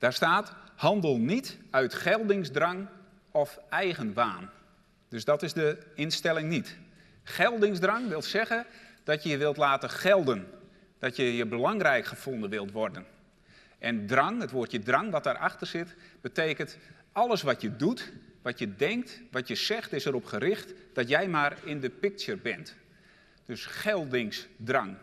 Daar 0.00 0.12
staat: 0.12 0.52
handel 0.74 1.18
niet 1.18 1.58
uit 1.70 1.94
geldingsdrang 1.94 2.88
of 3.30 3.58
eigenwaan. 3.68 4.50
Dus 5.08 5.24
dat 5.24 5.42
is 5.42 5.52
de 5.52 5.78
instelling 5.94 6.48
niet. 6.48 6.76
Geldingsdrang 7.22 8.08
wil 8.08 8.22
zeggen 8.22 8.66
dat 9.04 9.22
je 9.22 9.28
je 9.28 9.36
wilt 9.36 9.56
laten 9.56 9.90
gelden. 9.90 10.46
Dat 10.98 11.16
je 11.16 11.36
je 11.36 11.46
belangrijk 11.46 12.04
gevonden 12.06 12.50
wilt 12.50 12.70
worden. 12.70 13.06
En 13.78 14.06
drang, 14.06 14.40
het 14.40 14.50
woordje 14.50 14.78
drang 14.78 15.10
wat 15.10 15.24
daarachter 15.24 15.66
zit, 15.66 15.94
betekent 16.20 16.76
alles 17.12 17.42
wat 17.42 17.60
je 17.60 17.76
doet, 17.76 18.12
wat 18.42 18.58
je 18.58 18.76
denkt, 18.76 19.20
wat 19.30 19.48
je 19.48 19.54
zegt, 19.54 19.92
is 19.92 20.04
erop 20.04 20.24
gericht 20.24 20.72
dat 20.92 21.08
jij 21.08 21.28
maar 21.28 21.56
in 21.64 21.80
de 21.80 21.90
picture 21.90 22.36
bent. 22.36 22.76
Dus 23.46 23.66
geldingsdrang. 23.66 24.96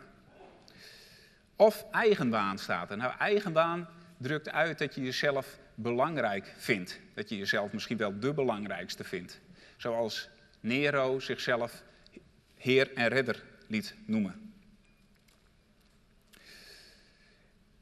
Of 1.56 1.84
eigenwaan 1.90 2.58
staat 2.58 2.90
er. 2.90 2.96
Nou, 2.96 3.12
eigenwaan 3.18 3.88
drukt 4.18 4.50
uit 4.50 4.78
dat 4.78 4.94
je 4.94 5.02
jezelf 5.02 5.58
belangrijk 5.74 6.54
vindt. 6.56 7.00
Dat 7.14 7.28
je 7.28 7.36
jezelf 7.36 7.72
misschien 7.72 7.96
wel 7.96 8.18
de 8.18 8.34
belangrijkste 8.34 9.04
vindt. 9.04 9.40
Zoals 9.76 10.28
Nero 10.60 11.20
zichzelf 11.20 11.82
Heer 12.54 12.94
en 12.94 13.08
Redder 13.08 13.42
liet 13.66 13.94
noemen. 14.06 14.52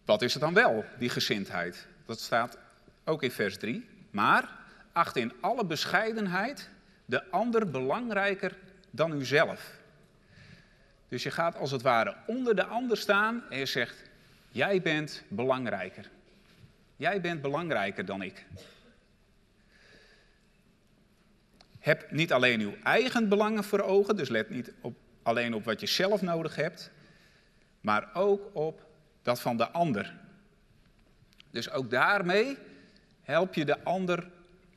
Wat 0.05 0.23
is 0.23 0.33
het 0.33 0.43
dan 0.43 0.55
wel, 0.55 0.85
die 0.99 1.09
gezindheid? 1.09 1.87
Dat 2.07 2.21
staat 2.21 2.59
ook 3.05 3.23
in 3.23 3.31
vers 3.31 3.57
3. 3.59 3.88
Maar 4.11 4.50
acht 4.93 5.16
in 5.16 5.33
alle 5.40 5.64
bescheidenheid 5.64 6.69
de 7.05 7.31
ander 7.31 7.71
belangrijker 7.71 8.57
dan 8.90 9.21
uzelf. 9.21 9.75
Dus 11.09 11.23
je 11.23 11.31
gaat 11.31 11.57
als 11.57 11.71
het 11.71 11.83
ware 11.83 12.16
onder 12.26 12.57
de 12.57 12.64
ander 12.64 12.97
staan 12.97 13.45
en 13.50 13.59
je 13.59 13.66
zegt: 13.66 14.02
Jij 14.49 14.83
bent 14.83 15.23
belangrijker. 15.28 16.11
Jij 16.97 17.21
bent 17.21 17.43
belangrijker 17.43 18.05
dan 18.05 18.23
ik. 18.23 18.47
Heb 21.79 22.11
niet 22.11 22.33
alleen 22.33 22.61
uw 22.61 22.75
eigen 22.83 23.29
belangen 23.29 23.65
voor 23.65 23.81
ogen, 23.81 24.17
dus 24.17 24.29
let 24.29 24.50
niet 24.50 24.73
op, 24.81 24.97
alleen 25.23 25.55
op 25.55 25.65
wat 25.65 25.81
je 25.81 25.87
zelf 25.87 26.23
nodig 26.23 26.57
hebt, 26.57 26.91
maar 27.81 28.11
ook 28.15 28.50
op 28.53 28.87
dat 29.23 29.41
van 29.41 29.57
de 29.57 29.71
ander. 29.71 30.15
Dus 31.50 31.71
ook 31.71 31.91
daarmee 31.91 32.57
help 33.23 33.55
je 33.55 33.65
de 33.65 33.85
ander 33.85 34.31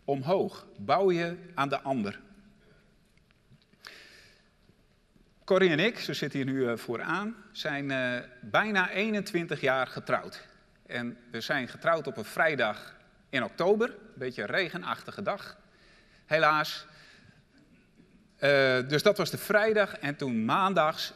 omhoog, 0.04 0.68
bouw 0.78 1.12
je 1.12 1.38
aan 1.56 1.70
de 1.70 1.80
ander. 1.80 2.20
Corrie 5.44 5.70
en 5.70 5.80
ik, 5.80 6.00
ze 6.00 6.14
zitten 6.14 6.40
hier 6.40 6.54
nu 6.54 6.68
eh, 6.68 6.78
vooraan, 6.78 7.36
zijn 7.52 7.90
uh, 7.90 8.20
bijna 8.42 8.90
21 8.90 9.62
jaar 9.62 9.88
getrouwd. 9.88 10.49
En 10.90 11.18
we 11.32 11.42
zijn 11.42 11.68
getrouwd 11.68 12.08
op 12.08 12.18
een 12.18 12.26
vrijdag 12.26 12.96
in 13.30 13.44
oktober, 13.44 13.90
een 13.90 13.96
beetje 14.16 14.42
een 14.42 14.48
regenachtige 14.48 15.22
dag, 15.22 15.58
helaas. 16.26 16.86
Uh, 18.36 18.88
dus 18.88 19.04
dat 19.04 19.18
was 19.18 19.30
de 19.30 19.38
vrijdag 19.38 19.98
en 19.98 20.16
toen 20.16 20.46
maandags 20.46 21.14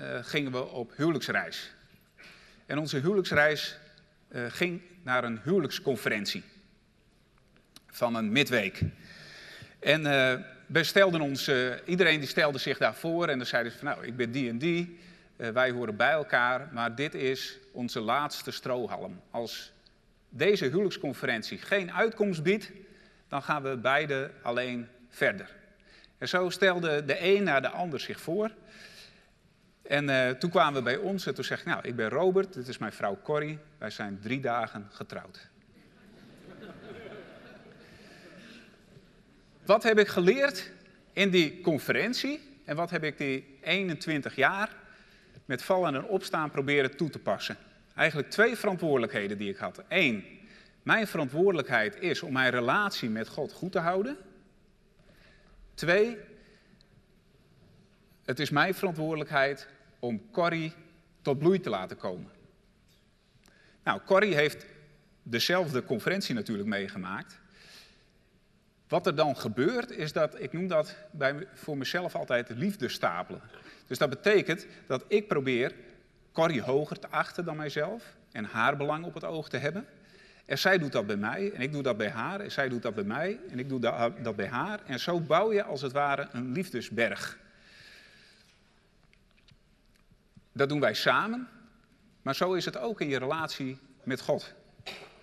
uh, 0.00 0.18
gingen 0.22 0.52
we 0.52 0.64
op 0.64 0.96
huwelijksreis. 0.96 1.72
En 2.66 2.78
onze 2.78 2.98
huwelijksreis 2.98 3.78
uh, 4.30 4.44
ging 4.48 4.82
naar 5.02 5.24
een 5.24 5.40
huwelijksconferentie 5.42 6.44
van 7.86 8.14
een 8.14 8.32
midweek. 8.32 8.80
En 9.80 10.02
we 10.66 10.84
stelden 10.84 11.20
ons, 11.20 11.50
iedereen 11.84 12.18
die 12.18 12.28
stelde 12.28 12.58
zich 12.58 12.78
daarvoor 12.78 13.28
en 13.28 13.38
dan 13.38 13.46
zeiden 13.46 13.72
ze 13.72 13.78
van 13.78 13.86
nou, 13.86 14.06
ik 14.06 14.16
ben 14.16 14.30
die 14.30 14.48
en 14.48 14.58
die, 14.58 14.98
wij 15.38 15.70
horen 15.70 15.96
bij 15.96 16.10
elkaar, 16.10 16.68
maar 16.72 16.94
dit 16.94 17.14
is 17.14 17.58
onze 17.72 18.00
laatste 18.00 18.50
strohalm. 18.50 19.20
Als 19.30 19.72
deze 20.28 20.64
huwelijksconferentie 20.64 21.58
geen 21.58 21.92
uitkomst 21.92 22.42
biedt, 22.42 22.70
dan 23.28 23.42
gaan 23.42 23.62
we 23.62 23.76
beide 23.76 24.30
alleen 24.42 24.88
verder. 25.08 25.56
En 26.18 26.28
zo 26.28 26.50
stelde 26.50 27.04
de 27.04 27.24
een 27.24 27.42
naar 27.42 27.62
de 27.62 27.68
ander 27.68 28.00
zich 28.00 28.20
voor. 28.20 28.50
En 29.82 30.08
uh, 30.08 30.30
toen 30.30 30.50
kwamen 30.50 30.74
we 30.74 30.82
bij 30.82 30.96
ons 30.96 31.26
en 31.26 31.34
toen 31.34 31.44
zeg 31.44 31.60
ik, 31.60 31.66
nou, 31.66 31.88
ik 31.88 31.96
ben 31.96 32.08
Robert, 32.08 32.52
dit 32.52 32.68
is 32.68 32.78
mijn 32.78 32.92
vrouw 32.92 33.18
Corrie. 33.22 33.58
Wij 33.78 33.90
zijn 33.90 34.18
drie 34.20 34.40
dagen 34.40 34.88
getrouwd. 34.90 35.48
wat 39.64 39.82
heb 39.82 39.98
ik 39.98 40.08
geleerd 40.08 40.70
in 41.12 41.30
die 41.30 41.60
conferentie 41.60 42.60
en 42.64 42.76
wat 42.76 42.90
heb 42.90 43.04
ik 43.04 43.18
die 43.18 43.58
21 43.60 44.36
jaar 44.36 44.76
met 45.48 45.62
vallen 45.62 45.94
en 45.94 46.04
opstaan 46.04 46.50
proberen 46.50 46.96
toe 46.96 47.10
te 47.10 47.18
passen? 47.18 47.56
Eigenlijk 47.94 48.30
twee 48.30 48.56
verantwoordelijkheden 48.56 49.38
die 49.38 49.50
ik 49.50 49.56
had. 49.56 49.82
Eén, 49.88 50.24
mijn 50.82 51.06
verantwoordelijkheid 51.06 52.00
is 52.00 52.22
om 52.22 52.32
mijn 52.32 52.50
relatie 52.50 53.10
met 53.10 53.28
God 53.28 53.52
goed 53.52 53.72
te 53.72 53.78
houden. 53.78 54.16
Twee, 55.74 56.16
het 58.24 58.38
is 58.38 58.50
mijn 58.50 58.74
verantwoordelijkheid 58.74 59.68
om 59.98 60.30
Corrie 60.30 60.72
tot 61.22 61.38
bloei 61.38 61.60
te 61.60 61.70
laten 61.70 61.96
komen. 61.96 62.30
Nou, 63.84 64.00
Corrie 64.06 64.34
heeft 64.34 64.66
dezelfde 65.22 65.84
conferentie 65.84 66.34
natuurlijk 66.34 66.68
meegemaakt. 66.68 67.38
Wat 68.88 69.06
er 69.06 69.14
dan 69.14 69.36
gebeurt, 69.36 69.90
is 69.90 70.12
dat, 70.12 70.40
ik 70.40 70.52
noem 70.52 70.66
dat 70.66 70.96
bij, 71.10 71.46
voor 71.54 71.78
mezelf 71.78 72.14
altijd 72.14 72.48
liefde 72.48 72.88
stapelen. 72.88 73.40
Dus 73.88 73.98
dat 73.98 74.08
betekent 74.10 74.66
dat 74.86 75.04
ik 75.08 75.28
probeer 75.28 75.74
Corrie 76.32 76.62
hoger 76.62 76.98
te 76.98 77.08
achten 77.08 77.44
dan 77.44 77.56
mijzelf 77.56 78.04
en 78.32 78.44
haar 78.44 78.76
belang 78.76 79.04
op 79.04 79.14
het 79.14 79.24
oog 79.24 79.48
te 79.48 79.56
hebben. 79.56 79.86
En 80.44 80.58
zij 80.58 80.78
doet 80.78 80.92
dat 80.92 81.06
bij 81.06 81.16
mij 81.16 81.52
en 81.52 81.60
ik 81.60 81.72
doe 81.72 81.82
dat 81.82 81.96
bij 81.96 82.10
haar. 82.10 82.40
En 82.40 82.52
zij 82.52 82.68
doet 82.68 82.82
dat 82.82 82.94
bij 82.94 83.04
mij 83.04 83.40
en 83.50 83.58
ik 83.58 83.68
doe 83.68 83.80
dat 84.22 84.36
bij 84.36 84.48
haar. 84.48 84.80
En 84.84 85.00
zo 85.00 85.20
bouw 85.20 85.52
je 85.52 85.64
als 85.64 85.82
het 85.82 85.92
ware 85.92 86.28
een 86.32 86.52
liefdesberg. 86.52 87.38
Dat 90.52 90.68
doen 90.68 90.80
wij 90.80 90.94
samen, 90.94 91.48
maar 92.22 92.34
zo 92.34 92.52
is 92.52 92.64
het 92.64 92.76
ook 92.76 93.00
in 93.00 93.08
je 93.08 93.18
relatie 93.18 93.78
met 94.02 94.20
God. 94.20 94.54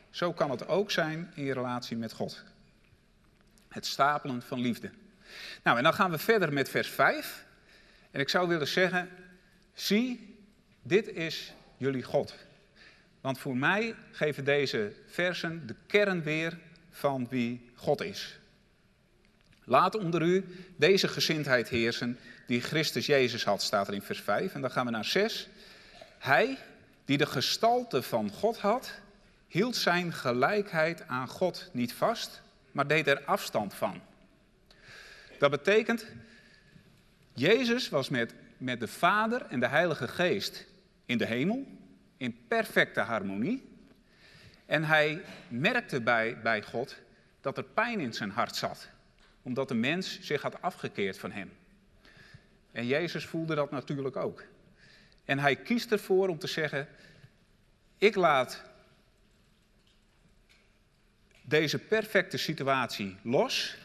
Zo 0.09 0.33
kan 0.33 0.51
het 0.51 0.67
ook 0.67 0.91
zijn 0.91 1.31
in 1.35 1.43
je 1.43 1.53
relatie 1.53 1.97
met 1.97 2.13
God. 2.13 2.43
Het 3.67 3.85
stapelen 3.85 4.41
van 4.41 4.59
liefde. 4.59 4.91
Nou, 5.63 5.77
en 5.77 5.83
dan 5.83 5.93
gaan 5.93 6.11
we 6.11 6.17
verder 6.17 6.53
met 6.53 6.69
vers 6.69 6.89
5. 6.89 7.44
En 8.15 8.21
ik 8.21 8.29
zou 8.29 8.47
willen 8.47 8.67
zeggen, 8.67 9.09
zie, 9.73 10.37
dit 10.81 11.07
is 11.07 11.53
jullie 11.77 12.03
God. 12.03 12.35
Want 13.21 13.39
voor 13.39 13.57
mij 13.57 13.95
geven 14.11 14.43
deze 14.43 14.93
versen 15.07 15.67
de 15.67 15.75
kern 15.87 16.23
weer 16.23 16.57
van 16.91 17.27
wie 17.29 17.69
God 17.73 18.01
is. 18.01 18.39
Laat 19.63 19.95
onder 19.95 20.21
u 20.21 20.45
deze 20.75 21.07
gezindheid 21.07 21.69
heersen 21.69 22.19
die 22.47 22.61
Christus 22.61 23.05
Jezus 23.05 23.43
had, 23.43 23.61
staat 23.61 23.87
er 23.87 23.93
in 23.93 24.01
vers 24.01 24.21
5. 24.21 24.53
En 24.53 24.61
dan 24.61 24.71
gaan 24.71 24.85
we 24.85 24.91
naar 24.91 25.05
6. 25.05 25.47
Hij, 26.17 26.57
die 27.05 27.17
de 27.17 27.25
gestalte 27.25 28.01
van 28.01 28.31
God 28.31 28.57
had, 28.57 28.93
hield 29.47 29.75
zijn 29.75 30.13
gelijkheid 30.13 31.07
aan 31.07 31.27
God 31.27 31.69
niet 31.71 31.93
vast, 31.93 32.41
maar 32.71 32.87
deed 32.87 33.07
er 33.07 33.23
afstand 33.25 33.73
van. 33.73 34.01
Dat 35.39 35.51
betekent, 35.51 36.05
Jezus 37.35 37.89
was 37.89 38.09
met, 38.09 38.33
met 38.57 38.79
de 38.79 38.87
Vader 38.87 39.41
en 39.41 39.59
de 39.59 39.67
Heilige 39.67 40.07
Geest 40.07 40.65
in 41.05 41.17
de 41.17 41.25
hemel, 41.25 41.65
in 42.17 42.37
perfecte 42.47 42.99
harmonie. 42.99 43.69
En 44.65 44.83
hij 44.83 45.21
merkte 45.47 46.01
bij, 46.01 46.41
bij 46.41 46.63
God 46.63 46.97
dat 47.41 47.57
er 47.57 47.63
pijn 47.63 47.99
in 47.99 48.13
zijn 48.13 48.29
hart 48.29 48.55
zat, 48.55 48.89
omdat 49.41 49.67
de 49.67 49.73
mens 49.73 50.19
zich 50.21 50.41
had 50.41 50.61
afgekeerd 50.61 51.19
van 51.19 51.31
hem. 51.31 51.51
En 52.71 52.87
Jezus 52.87 53.25
voelde 53.25 53.55
dat 53.55 53.71
natuurlijk 53.71 54.15
ook. 54.15 54.43
En 55.25 55.39
hij 55.39 55.55
kiest 55.55 55.91
ervoor 55.91 56.29
om 56.29 56.39
te 56.39 56.47
zeggen: 56.47 56.87
Ik 57.97 58.15
laat 58.15 58.63
deze 61.41 61.79
perfecte 61.79 62.37
situatie 62.37 63.17
los 63.21 63.77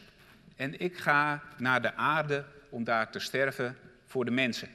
en 0.55 0.79
ik 0.79 0.97
ga 0.97 1.43
naar 1.57 1.81
de 1.81 1.93
aarde 1.93 2.45
om 2.71 2.83
daar 2.83 3.11
te 3.11 3.19
sterven 3.19 3.77
voor 4.05 4.25
de 4.25 4.31
mensen. 4.31 4.69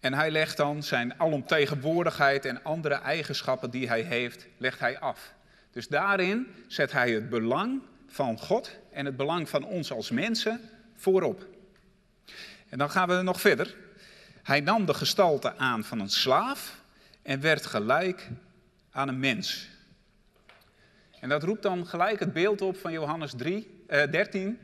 En 0.00 0.14
hij 0.14 0.30
legt 0.30 0.56
dan 0.56 0.82
zijn 0.82 1.20
alomtegenwoordigheid 1.20 2.44
en 2.44 2.64
andere 2.64 2.94
eigenschappen 2.94 3.70
die 3.70 3.88
hij 3.88 4.00
heeft, 4.00 4.46
legt 4.56 4.78
hij 4.78 4.98
af. 4.98 5.32
Dus 5.70 5.88
daarin 5.88 6.46
zet 6.68 6.92
hij 6.92 7.10
het 7.10 7.28
belang 7.28 7.82
van 8.06 8.38
God 8.38 8.76
en 8.92 9.04
het 9.04 9.16
belang 9.16 9.48
van 9.48 9.64
ons 9.64 9.92
als 9.92 10.10
mensen 10.10 10.60
voorop. 10.96 11.46
En 12.68 12.78
dan 12.78 12.90
gaan 12.90 13.08
we 13.08 13.22
nog 13.22 13.40
verder. 13.40 13.76
Hij 14.42 14.60
nam 14.60 14.86
de 14.86 14.94
gestalte 14.94 15.56
aan 15.56 15.84
van 15.84 16.00
een 16.00 16.10
slaaf 16.10 16.82
en 17.22 17.40
werd 17.40 17.66
gelijk 17.66 18.28
aan 18.90 19.08
een 19.08 19.20
mens. 19.20 19.68
En 21.20 21.28
dat 21.28 21.42
roept 21.42 21.62
dan 21.62 21.86
gelijk 21.86 22.20
het 22.20 22.32
beeld 22.32 22.60
op 22.60 22.76
van 22.76 22.92
Johannes 22.92 23.32
3, 23.36 23.84
eh, 23.86 24.10
13, 24.10 24.58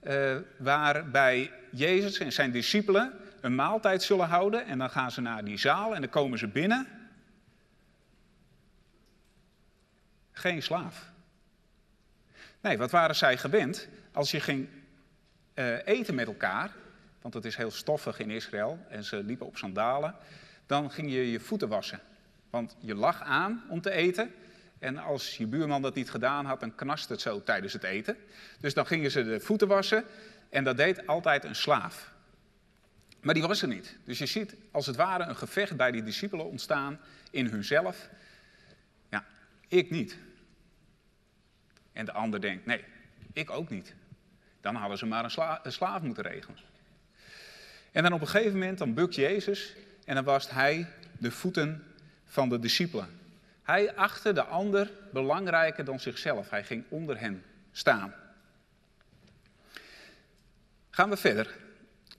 eh, 0.00 0.36
waarbij 0.58 1.52
Jezus 1.70 2.18
en 2.18 2.32
zijn 2.32 2.50
discipelen 2.50 3.12
een 3.40 3.54
maaltijd 3.54 4.02
zullen 4.02 4.26
houden. 4.26 4.66
En 4.66 4.78
dan 4.78 4.90
gaan 4.90 5.10
ze 5.10 5.20
naar 5.20 5.44
die 5.44 5.58
zaal 5.58 5.94
en 5.94 6.00
dan 6.00 6.10
komen 6.10 6.38
ze 6.38 6.48
binnen. 6.48 6.86
Geen 10.32 10.62
slaaf. 10.62 11.12
Nee, 12.60 12.78
wat 12.78 12.90
waren 12.90 13.16
zij 13.16 13.36
gewend? 13.36 13.88
Als 14.12 14.30
je 14.30 14.40
ging 14.40 14.68
uh, 15.54 15.86
eten 15.86 16.14
met 16.14 16.26
elkaar, 16.26 16.70
want 17.22 17.34
het 17.34 17.44
is 17.44 17.56
heel 17.56 17.70
stoffig 17.70 18.18
in 18.18 18.30
Israël 18.30 18.86
en 18.88 19.04
ze 19.04 19.16
liepen 19.16 19.46
op 19.46 19.56
sandalen, 19.56 20.14
dan 20.66 20.90
ging 20.90 21.10
je 21.10 21.30
je 21.30 21.40
voeten 21.40 21.68
wassen. 21.68 22.00
Want 22.50 22.76
je 22.78 22.94
lag 22.94 23.22
aan 23.22 23.64
om 23.68 23.80
te 23.80 23.90
eten. 23.90 24.34
En 24.78 24.98
als 24.98 25.36
je 25.36 25.46
buurman 25.46 25.82
dat 25.82 25.94
niet 25.94 26.10
gedaan 26.10 26.44
had, 26.44 26.60
dan 26.60 26.74
knast 26.74 27.08
het 27.08 27.20
zo 27.20 27.42
tijdens 27.42 27.72
het 27.72 27.82
eten. 27.82 28.16
Dus 28.60 28.74
dan 28.74 28.86
gingen 28.86 29.10
ze 29.10 29.24
de 29.24 29.40
voeten 29.40 29.68
wassen. 29.68 30.04
En 30.50 30.64
dat 30.64 30.76
deed 30.76 31.06
altijd 31.06 31.44
een 31.44 31.56
slaaf. 31.56 32.14
Maar 33.20 33.34
die 33.34 33.46
was 33.46 33.62
er 33.62 33.68
niet. 33.68 33.96
Dus 34.04 34.18
je 34.18 34.26
ziet 34.26 34.56
als 34.70 34.86
het 34.86 34.96
ware 34.96 35.24
een 35.24 35.36
gevecht 35.36 35.76
bij 35.76 35.90
die 35.90 36.02
discipelen 36.02 36.46
ontstaan 36.46 37.00
in 37.30 37.46
hunzelf. 37.46 38.08
Ja, 39.10 39.26
ik 39.68 39.90
niet. 39.90 40.16
En 41.92 42.04
de 42.04 42.12
ander 42.12 42.40
denkt, 42.40 42.66
nee, 42.66 42.84
ik 43.32 43.50
ook 43.50 43.70
niet. 43.70 43.94
Dan 44.60 44.74
hadden 44.74 44.98
ze 44.98 45.06
maar 45.06 45.24
een, 45.24 45.58
een 45.62 45.72
slaaf 45.72 46.02
moeten 46.02 46.22
regelen. 46.22 46.58
En 47.92 48.02
dan 48.02 48.12
op 48.12 48.20
een 48.20 48.28
gegeven 48.28 48.52
moment, 48.52 48.78
dan 48.78 48.94
bukt 48.94 49.14
Jezus 49.14 49.74
en 50.04 50.14
dan 50.14 50.24
wast 50.24 50.50
hij 50.50 50.88
de 51.18 51.30
voeten 51.30 51.84
van 52.24 52.48
de 52.48 52.58
discipelen. 52.58 53.08
Hij 53.66 53.94
achtte 53.94 54.32
de 54.32 54.44
ander 54.44 54.90
belangrijker 55.12 55.84
dan 55.84 56.00
zichzelf. 56.00 56.50
Hij 56.50 56.64
ging 56.64 56.84
onder 56.88 57.20
hen 57.20 57.44
staan. 57.72 58.14
Gaan 60.90 61.10
we 61.10 61.16
verder. 61.16 61.56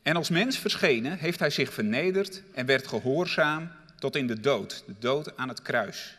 En 0.02 0.16
als 0.16 0.30
mens 0.30 0.60
verschenen 0.60 1.18
heeft 1.18 1.40
hij 1.40 1.50
zich 1.50 1.74
vernederd 1.74 2.44
en 2.54 2.66
werd 2.66 2.88
gehoorzaam 2.88 3.72
tot 4.00 4.16
in 4.16 4.28
de 4.28 4.40
dood, 4.40 4.84
de 4.86 4.96
dood 5.00 5.38
aan 5.38 5.48
het 5.48 5.62
kruis. 5.62 6.18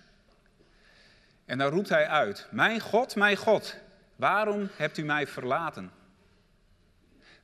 En 1.45 1.59
dan 1.59 1.71
roept 1.71 1.89
hij 1.89 2.07
uit: 2.07 2.47
Mijn 2.51 2.81
God, 2.81 3.17
mijn 3.17 3.37
God, 3.37 3.77
waarom 4.17 4.69
hebt 4.77 4.99
u 4.99 5.03
mij 5.03 5.27
verlaten? 5.27 5.91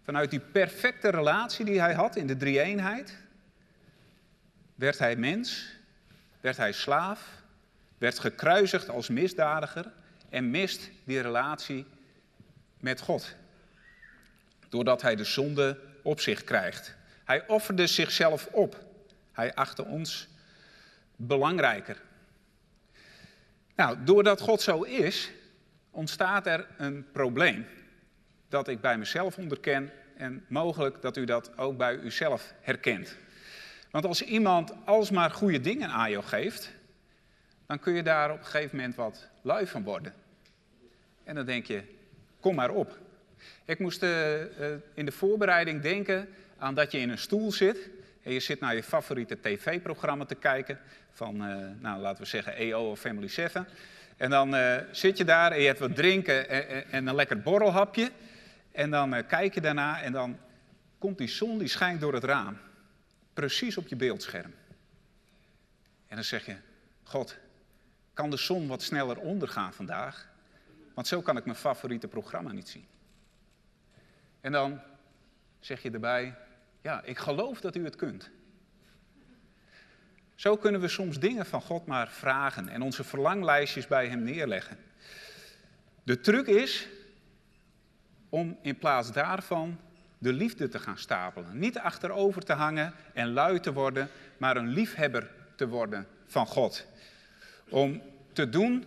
Vanuit 0.05 0.31
die 0.31 0.41
perfecte 0.41 1.09
relatie 1.09 1.65
die 1.65 1.81
hij 1.81 1.95
had 1.95 2.17
in 2.17 2.27
de 2.27 2.37
drie-eenheid, 2.37 3.17
werd 4.75 4.99
hij 4.99 5.17
mens, 5.17 5.67
werd 6.41 6.57
hij 6.57 6.73
slaaf, 6.73 7.43
werd 8.05 8.19
gekruisigd 8.19 8.89
als 8.89 9.09
misdadiger 9.09 9.93
en 10.29 10.51
mist 10.51 10.91
die 11.05 11.21
relatie 11.21 11.87
met 12.81 13.01
God. 13.01 13.35
Doordat 14.69 15.03
hij 15.03 15.17
de 15.17 15.25
zonde 15.25 15.79
op 16.03 16.21
zich 16.21 16.45
krijgt. 16.45 16.97
Hij 17.25 17.49
offerde 17.49 17.87
zichzelf 17.87 18.47
op. 18.47 18.85
Hij 19.33 19.55
achtte 19.55 19.85
ons 19.85 20.29
belangrijker. 21.17 22.03
Nou, 23.75 24.05
doordat 24.05 24.41
God 24.41 24.61
zo 24.61 24.83
is, 24.83 25.31
ontstaat 25.91 26.47
er 26.47 26.67
een 26.77 27.07
probleem. 27.13 27.67
Dat 28.49 28.69
ik 28.69 28.81
bij 28.81 28.99
mezelf 28.99 29.37
onderken 29.39 29.93
en 30.17 30.45
mogelijk 30.49 31.03
dat 31.03 31.17
u 31.17 31.25
dat 31.25 31.59
ook 31.59 31.77
bij 31.77 31.99
uzelf 31.99 32.55
herkent. 32.61 33.17
Want 33.91 34.05
als 34.05 34.23
iemand 34.23 34.73
alsmaar 34.85 35.31
goede 35.31 35.61
dingen 35.61 35.89
aan 35.89 36.11
jou 36.11 36.25
geeft, 36.25 36.73
dan 37.67 37.79
kun 37.79 37.93
je 37.93 38.03
daar 38.03 38.31
op 38.31 38.39
een 38.39 38.45
gegeven 38.45 38.77
moment 38.77 38.95
wat 38.95 39.29
lui 39.43 39.67
van 39.67 39.83
worden. 39.83 40.15
En 41.25 41.35
dan 41.35 41.47
denk 41.47 41.67
je, 41.67 41.83
kom 42.41 42.55
maar 42.55 42.71
op. 42.71 42.99
Ik 43.65 43.79
moest 43.79 44.03
uh, 44.03 44.41
in 44.95 45.05
de 45.05 45.13
voorbereiding 45.13 45.83
denken 45.83 46.29
aan 46.59 46.75
dat 46.75 46.93
je 46.93 46.99
in 46.99 47.11
een 47.11 47.19
stoel 47.19 47.53
zit 47.53 47.91
en 48.23 48.33
je 48.33 48.41
zit 48.41 48.61
naar 48.61 48.75
je 48.75 48.83
favoriete 48.83 49.41
tv-programma 49.41 50.25
te 50.25 50.35
kijken 50.35 50.79
van, 51.13 51.35
uh, 51.35 51.67
nou, 51.79 52.01
laten 52.01 52.23
we 52.23 52.29
zeggen, 52.29 52.55
EO 52.55 52.91
of 52.91 53.01
Family 53.01 53.29
7. 53.29 53.67
En 54.17 54.31
dan 54.31 54.55
zit 54.91 55.19
je 55.19 55.25
daar 55.25 55.53
en 55.53 55.61
je 55.61 55.67
hebt 55.67 55.79
wat 55.79 55.97
drinken 55.97 56.49
en, 56.49 56.91
en 56.91 57.07
een 57.07 57.15
lekker 57.15 57.41
borrelhapje. 57.41 58.11
En 58.73 58.91
dan 58.91 59.27
kijk 59.27 59.55
je 59.55 59.61
daarna 59.61 60.03
en 60.03 60.13
dan 60.13 60.39
komt 60.99 61.19
die 61.19 61.29
zon 61.29 61.59
die 61.59 61.69
schijnt 61.69 62.01
door 62.01 62.15
het 62.15 62.25
raam. 62.25 62.59
Precies 63.33 63.77
op 63.77 63.89
je 63.89 63.97
beeldscherm. 63.97 64.55
En 66.09 66.15
dan 66.17 66.25
zeg 66.25 66.47
je, 66.47 66.57
God, 67.03 67.37
kan 68.15 68.31
de 68.31 68.37
zon 68.37 68.67
wat 68.67 68.83
sneller 68.83 69.19
ondergaan 69.19 69.73
vandaag? 69.73 70.29
Want 70.95 71.07
zo 71.07 71.23
kan 71.23 71.37
ik 71.37 71.45
mijn 71.45 71.57
favoriete 71.57 72.09
programma 72.09 72.53
niet 72.53 72.69
zien. 72.69 72.87
En 74.41 74.53
dan 74.53 74.81
zeg 75.61 75.83
je 75.83 75.91
erbij, 75.91 76.35
ja, 76.81 77.03
ik 77.03 77.19
geloof 77.19 77.61
dat 77.61 77.77
u 77.77 77.85
het 77.85 77.97
kunt. 77.97 78.31
Zo 80.35 80.57
kunnen 80.57 80.81
we 80.81 80.89
soms 80.89 81.19
dingen 81.19 81.47
van 81.47 81.63
God 81.63 81.87
maar 81.87 82.09
vragen 82.09 82.69
en 82.69 82.83
onze 82.83 83.05
verlanglijstjes 83.05 83.87
bij 83.87 84.09
Hem 84.09 84.23
neerleggen. 84.23 84.79
De 86.03 86.21
truc 86.21 86.47
is 86.47 86.89
om 88.29 88.59
in 88.63 88.79
plaats 88.79 89.13
daarvan 89.13 89.79
de 90.19 90.33
liefde 90.33 90.69
te 90.69 90.79
gaan 90.79 90.99
stapelen. 90.99 91.59
Niet 91.59 91.79
achterover 91.79 92.45
te 92.45 92.53
hangen 92.53 92.95
en 93.13 93.33
lui 93.33 93.61
te 93.61 93.73
worden, 93.73 94.09
maar 94.37 94.57
een 94.57 94.69
liefhebber 94.69 95.31
te 95.55 95.69
worden 95.69 96.07
van 96.27 96.47
God. 96.47 96.87
Om 97.69 98.03
te 98.33 98.49
doen 98.49 98.85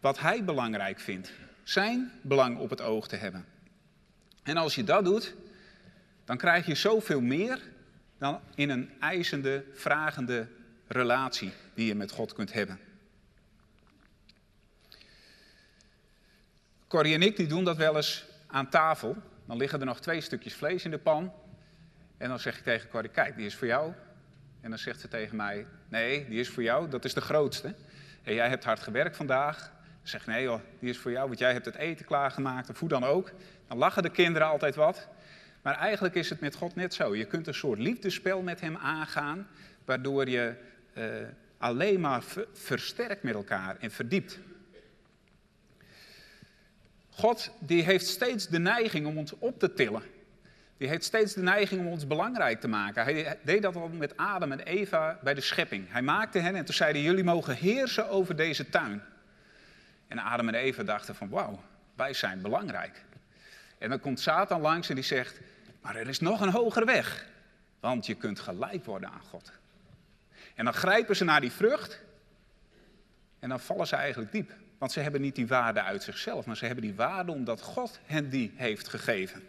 wat 0.00 0.18
Hij 0.18 0.44
belangrijk 0.44 1.00
vindt. 1.00 1.32
Zijn 1.62 2.12
belang 2.22 2.58
op 2.58 2.70
het 2.70 2.80
oog 2.80 3.08
te 3.08 3.16
hebben. 3.16 3.44
En 4.42 4.56
als 4.56 4.74
je 4.74 4.84
dat 4.84 5.04
doet, 5.04 5.34
dan 6.24 6.36
krijg 6.36 6.66
je 6.66 6.74
zoveel 6.74 7.20
meer 7.20 7.60
dan 8.18 8.40
in 8.54 8.70
een 8.70 8.90
eisende, 9.00 9.64
vragende 9.72 10.48
relatie 10.86 11.52
die 11.74 11.86
je 11.86 11.94
met 11.94 12.10
God 12.10 12.32
kunt 12.32 12.52
hebben. 12.52 12.78
Corrie 16.88 17.14
en 17.14 17.22
ik 17.22 17.36
die 17.36 17.46
doen 17.46 17.64
dat 17.64 17.76
wel 17.76 17.96
eens 17.96 18.24
aan 18.46 18.68
tafel. 18.68 19.16
Dan 19.46 19.56
liggen 19.56 19.80
er 19.80 19.86
nog 19.86 20.00
twee 20.00 20.20
stukjes 20.20 20.54
vlees 20.54 20.84
in 20.84 20.90
de 20.90 20.98
pan. 20.98 21.32
En 22.16 22.28
dan 22.28 22.38
zeg 22.38 22.58
ik 22.58 22.64
tegen 22.64 22.88
Corrie, 22.88 23.10
kijk, 23.10 23.36
die 23.36 23.46
is 23.46 23.54
voor 23.54 23.66
jou. 23.66 23.92
En 24.60 24.70
dan 24.70 24.78
zegt 24.78 25.00
ze 25.00 25.08
tegen 25.08 25.36
mij, 25.36 25.66
nee, 25.88 26.28
die 26.28 26.40
is 26.40 26.48
voor 26.48 26.62
jou, 26.62 26.88
dat 26.88 27.04
is 27.04 27.14
de 27.14 27.20
grootste. 27.20 27.74
En 28.24 28.34
jij 28.34 28.48
hebt 28.48 28.64
hard 28.64 28.80
gewerkt 28.80 29.16
vandaag. 29.16 29.72
Zeg 30.02 30.26
nee 30.26 30.46
hoor, 30.46 30.60
die 30.78 30.90
is 30.90 30.98
voor 30.98 31.10
jou, 31.10 31.26
want 31.26 31.38
jij 31.38 31.52
hebt 31.52 31.64
het 31.64 31.74
eten 31.74 32.04
klaargemaakt, 32.04 32.70
of 32.70 32.80
hoe 32.80 32.88
dan 32.88 33.04
ook. 33.04 33.32
Dan 33.68 33.78
lachen 33.78 34.02
de 34.02 34.10
kinderen 34.10 34.48
altijd 34.48 34.74
wat. 34.74 35.08
Maar 35.62 35.78
eigenlijk 35.78 36.14
is 36.14 36.30
het 36.30 36.40
met 36.40 36.54
God 36.54 36.74
net 36.74 36.94
zo. 36.94 37.16
Je 37.16 37.24
kunt 37.24 37.46
een 37.46 37.54
soort 37.54 37.78
liefdespel 37.78 38.42
met 38.42 38.60
hem 38.60 38.76
aangaan, 38.76 39.48
waardoor 39.84 40.28
je 40.28 40.54
uh, 40.94 41.04
alleen 41.58 42.00
maar 42.00 42.22
versterkt 42.52 43.22
met 43.22 43.34
elkaar 43.34 43.76
en 43.80 43.90
verdiept. 43.90 44.38
God 47.10 47.50
die 47.58 47.82
heeft 47.82 48.06
steeds 48.06 48.48
de 48.48 48.58
neiging 48.58 49.06
om 49.06 49.18
ons 49.18 49.38
op 49.38 49.58
te 49.58 49.72
tillen. 49.72 50.02
Die 50.76 50.88
heeft 50.88 51.04
steeds 51.04 51.34
de 51.34 51.42
neiging 51.42 51.80
om 51.80 51.86
ons 51.86 52.06
belangrijk 52.06 52.60
te 52.60 52.68
maken. 52.68 53.02
Hij 53.04 53.38
deed 53.42 53.62
dat 53.62 53.76
al 53.76 53.88
met 53.88 54.16
Adam 54.16 54.52
en 54.52 54.60
Eva 54.60 55.18
bij 55.22 55.34
de 55.34 55.40
schepping. 55.40 55.92
Hij 55.92 56.02
maakte 56.02 56.38
hen 56.38 56.54
en 56.54 56.64
toen 56.64 56.74
zeiden 56.74 57.02
jullie 57.02 57.24
mogen 57.24 57.56
heersen 57.56 58.08
over 58.08 58.36
deze 58.36 58.68
tuin. 58.68 59.02
En 60.08 60.18
Adam 60.18 60.48
en 60.48 60.54
Eva 60.54 60.82
dachten 60.82 61.14
van 61.14 61.28
wauw, 61.28 61.62
wij 61.94 62.12
zijn 62.12 62.42
belangrijk. 62.42 63.04
En 63.78 63.88
dan 63.88 64.00
komt 64.00 64.20
Satan 64.20 64.60
langs 64.60 64.88
en 64.88 64.94
die 64.94 65.04
zegt, 65.04 65.40
maar 65.80 65.96
er 65.96 66.08
is 66.08 66.20
nog 66.20 66.40
een 66.40 66.50
hogere 66.50 66.84
weg. 66.84 67.26
Want 67.80 68.06
je 68.06 68.14
kunt 68.14 68.40
gelijk 68.40 68.84
worden 68.84 69.10
aan 69.10 69.20
God. 69.20 69.52
En 70.54 70.64
dan 70.64 70.74
grijpen 70.74 71.16
ze 71.16 71.24
naar 71.24 71.40
die 71.40 71.52
vrucht 71.52 72.00
en 73.38 73.48
dan 73.48 73.60
vallen 73.60 73.86
ze 73.86 73.96
eigenlijk 73.96 74.32
diep. 74.32 74.52
Want 74.78 74.92
ze 74.92 75.00
hebben 75.00 75.20
niet 75.20 75.34
die 75.34 75.46
waarde 75.46 75.82
uit 75.82 76.02
zichzelf, 76.02 76.46
maar 76.46 76.56
ze 76.56 76.66
hebben 76.66 76.84
die 76.84 76.94
waarde 76.94 77.32
omdat 77.32 77.60
God 77.60 78.00
hen 78.06 78.28
die 78.28 78.52
heeft 78.56 78.88
gegeven. 78.88 79.42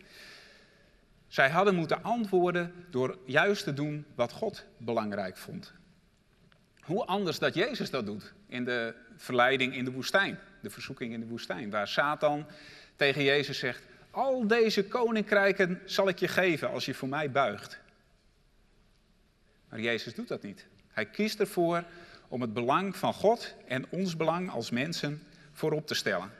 Zij 1.27 1.49
hadden 1.49 1.75
moeten 1.75 2.03
antwoorden 2.03 2.73
door 2.89 3.17
juist 3.25 3.63
te 3.63 3.73
doen 3.73 4.05
wat 4.15 4.31
God 4.31 4.65
belangrijk 4.77 5.37
vond. 5.37 5.73
Hoe 6.81 7.05
anders 7.05 7.39
dat 7.39 7.53
Jezus 7.53 7.89
dat 7.89 8.05
doet 8.05 8.33
in 8.47 8.65
de 8.65 8.95
verleiding 9.15 9.75
in 9.75 9.85
de 9.85 9.91
woestijn, 9.91 10.39
de 10.61 10.69
verzoeking 10.69 11.13
in 11.13 11.19
de 11.19 11.25
woestijn, 11.25 11.69
waar 11.69 11.87
Satan 11.87 12.45
tegen 12.95 13.23
Jezus 13.23 13.59
zegt: 13.59 13.83
Al 14.11 14.47
deze 14.47 14.87
koninkrijken 14.87 15.81
zal 15.85 16.07
ik 16.07 16.19
je 16.19 16.27
geven 16.27 16.69
als 16.69 16.85
je 16.85 16.93
voor 16.93 17.09
mij 17.09 17.31
buigt. 17.31 17.79
Maar 19.69 19.79
Jezus 19.79 20.13
doet 20.13 20.27
dat 20.27 20.43
niet. 20.43 20.65
Hij 20.87 21.05
kiest 21.05 21.39
ervoor 21.39 21.83
om 22.27 22.41
het 22.41 22.53
belang 22.53 22.95
van 22.97 23.13
God 23.13 23.55
en 23.67 23.85
ons 23.89 24.17
belang 24.17 24.49
als 24.49 24.69
mensen 24.69 25.21
voorop 25.51 25.87
te 25.87 25.95
stellen. 25.95 26.31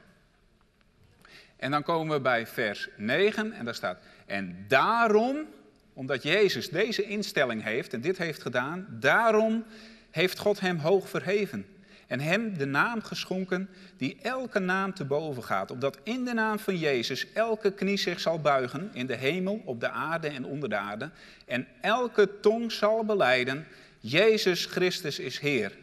En 1.55 1.71
dan 1.71 1.83
komen 1.83 2.15
we 2.15 2.21
bij 2.21 2.47
vers 2.47 2.89
9 2.97 3.51
en 3.53 3.65
daar 3.65 3.75
staat: 3.75 3.99
En 4.25 4.65
daarom, 4.67 5.45
omdat 5.93 6.23
Jezus 6.23 6.69
deze 6.69 7.03
instelling 7.03 7.63
heeft 7.63 7.93
en 7.93 8.01
dit 8.01 8.17
heeft 8.17 8.41
gedaan, 8.41 8.87
daarom 8.89 9.65
heeft 10.11 10.39
God 10.39 10.59
hem 10.59 10.77
hoog 10.77 11.09
verheven. 11.09 11.65
En 12.07 12.19
hem 12.19 12.57
de 12.57 12.65
naam 12.65 13.01
geschonken 13.01 13.69
die 13.97 14.17
elke 14.21 14.59
naam 14.59 14.93
te 14.93 15.05
boven 15.05 15.43
gaat. 15.43 15.71
Opdat 15.71 15.97
in 16.03 16.25
de 16.25 16.33
naam 16.33 16.59
van 16.59 16.77
Jezus 16.77 17.33
elke 17.33 17.73
knie 17.73 17.97
zich 17.97 18.19
zal 18.19 18.39
buigen 18.39 18.89
in 18.93 19.05
de 19.05 19.15
hemel, 19.15 19.61
op 19.65 19.79
de 19.79 19.89
aarde 19.89 20.27
en 20.27 20.45
onder 20.45 20.69
de 20.69 20.75
aarde. 20.75 21.09
En 21.45 21.67
elke 21.81 22.39
tong 22.39 22.71
zal 22.71 23.05
beleiden, 23.05 23.67
Jezus 23.99 24.65
Christus 24.65 25.19
is 25.19 25.39
Heer. 25.39 25.77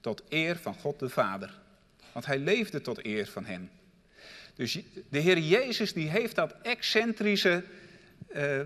Tot 0.00 0.22
eer 0.28 0.56
van 0.56 0.74
God 0.74 0.98
de 0.98 1.08
Vader. 1.08 1.58
Want 2.12 2.26
hij 2.26 2.38
leefde 2.38 2.80
tot 2.80 3.04
eer 3.04 3.26
van 3.26 3.44
hem. 3.44 3.70
Dus 4.56 4.78
de 5.08 5.18
Heer 5.18 5.38
Jezus 5.38 5.92
die 5.92 6.08
heeft 6.08 6.34
dat 6.34 6.54
excentrische 6.62 7.64
uh, 8.36 8.60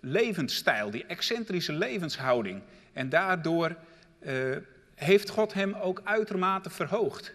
levensstijl, 0.00 0.90
die 0.90 1.06
excentrische 1.06 1.72
levenshouding. 1.72 2.62
En 2.92 3.08
daardoor 3.08 3.76
uh, 4.20 4.56
heeft 4.94 5.28
God 5.28 5.52
hem 5.54 5.74
ook 5.74 6.00
uitermate 6.04 6.70
verhoogd. 6.70 7.32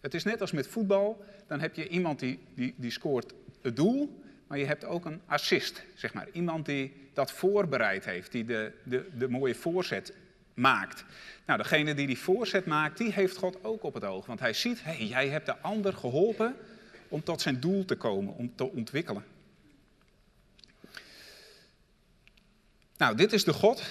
Het 0.00 0.14
is 0.14 0.24
net 0.24 0.40
als 0.40 0.52
met 0.52 0.66
voetbal, 0.66 1.24
dan 1.46 1.60
heb 1.60 1.74
je 1.74 1.88
iemand 1.88 2.18
die, 2.18 2.38
die, 2.54 2.74
die 2.76 2.90
scoort 2.90 3.32
het 3.62 3.76
doel, 3.76 4.22
maar 4.46 4.58
je 4.58 4.66
hebt 4.66 4.84
ook 4.84 5.04
een 5.04 5.20
assist, 5.26 5.82
zeg 5.94 6.14
maar. 6.14 6.28
Iemand 6.32 6.66
die 6.66 6.92
dat 7.12 7.32
voorbereid 7.32 8.04
heeft, 8.04 8.32
die 8.32 8.44
de, 8.44 8.72
de, 8.82 9.08
de 9.18 9.28
mooie 9.28 9.54
voorzet 9.54 10.14
maakt. 10.54 11.04
Nou, 11.46 11.58
degene 11.58 11.94
die 11.94 12.06
die 12.06 12.18
voorzet 12.18 12.66
maakt, 12.66 12.98
die 12.98 13.12
heeft 13.12 13.36
God 13.36 13.64
ook 13.64 13.82
op 13.82 13.94
het 13.94 14.04
oog. 14.04 14.26
Want 14.26 14.40
hij 14.40 14.52
ziet, 14.52 14.84
hé, 14.84 14.92
hey, 14.92 15.06
jij 15.06 15.28
hebt 15.28 15.46
de 15.46 15.58
ander 15.58 15.92
geholpen 15.92 16.56
om 17.12 17.22
tot 17.22 17.40
zijn 17.40 17.60
doel 17.60 17.84
te 17.84 17.96
komen, 17.96 18.34
om 18.34 18.54
te 18.54 18.70
ontwikkelen. 18.70 19.24
Nou, 22.96 23.16
dit 23.16 23.32
is 23.32 23.44
de 23.44 23.52
God 23.52 23.82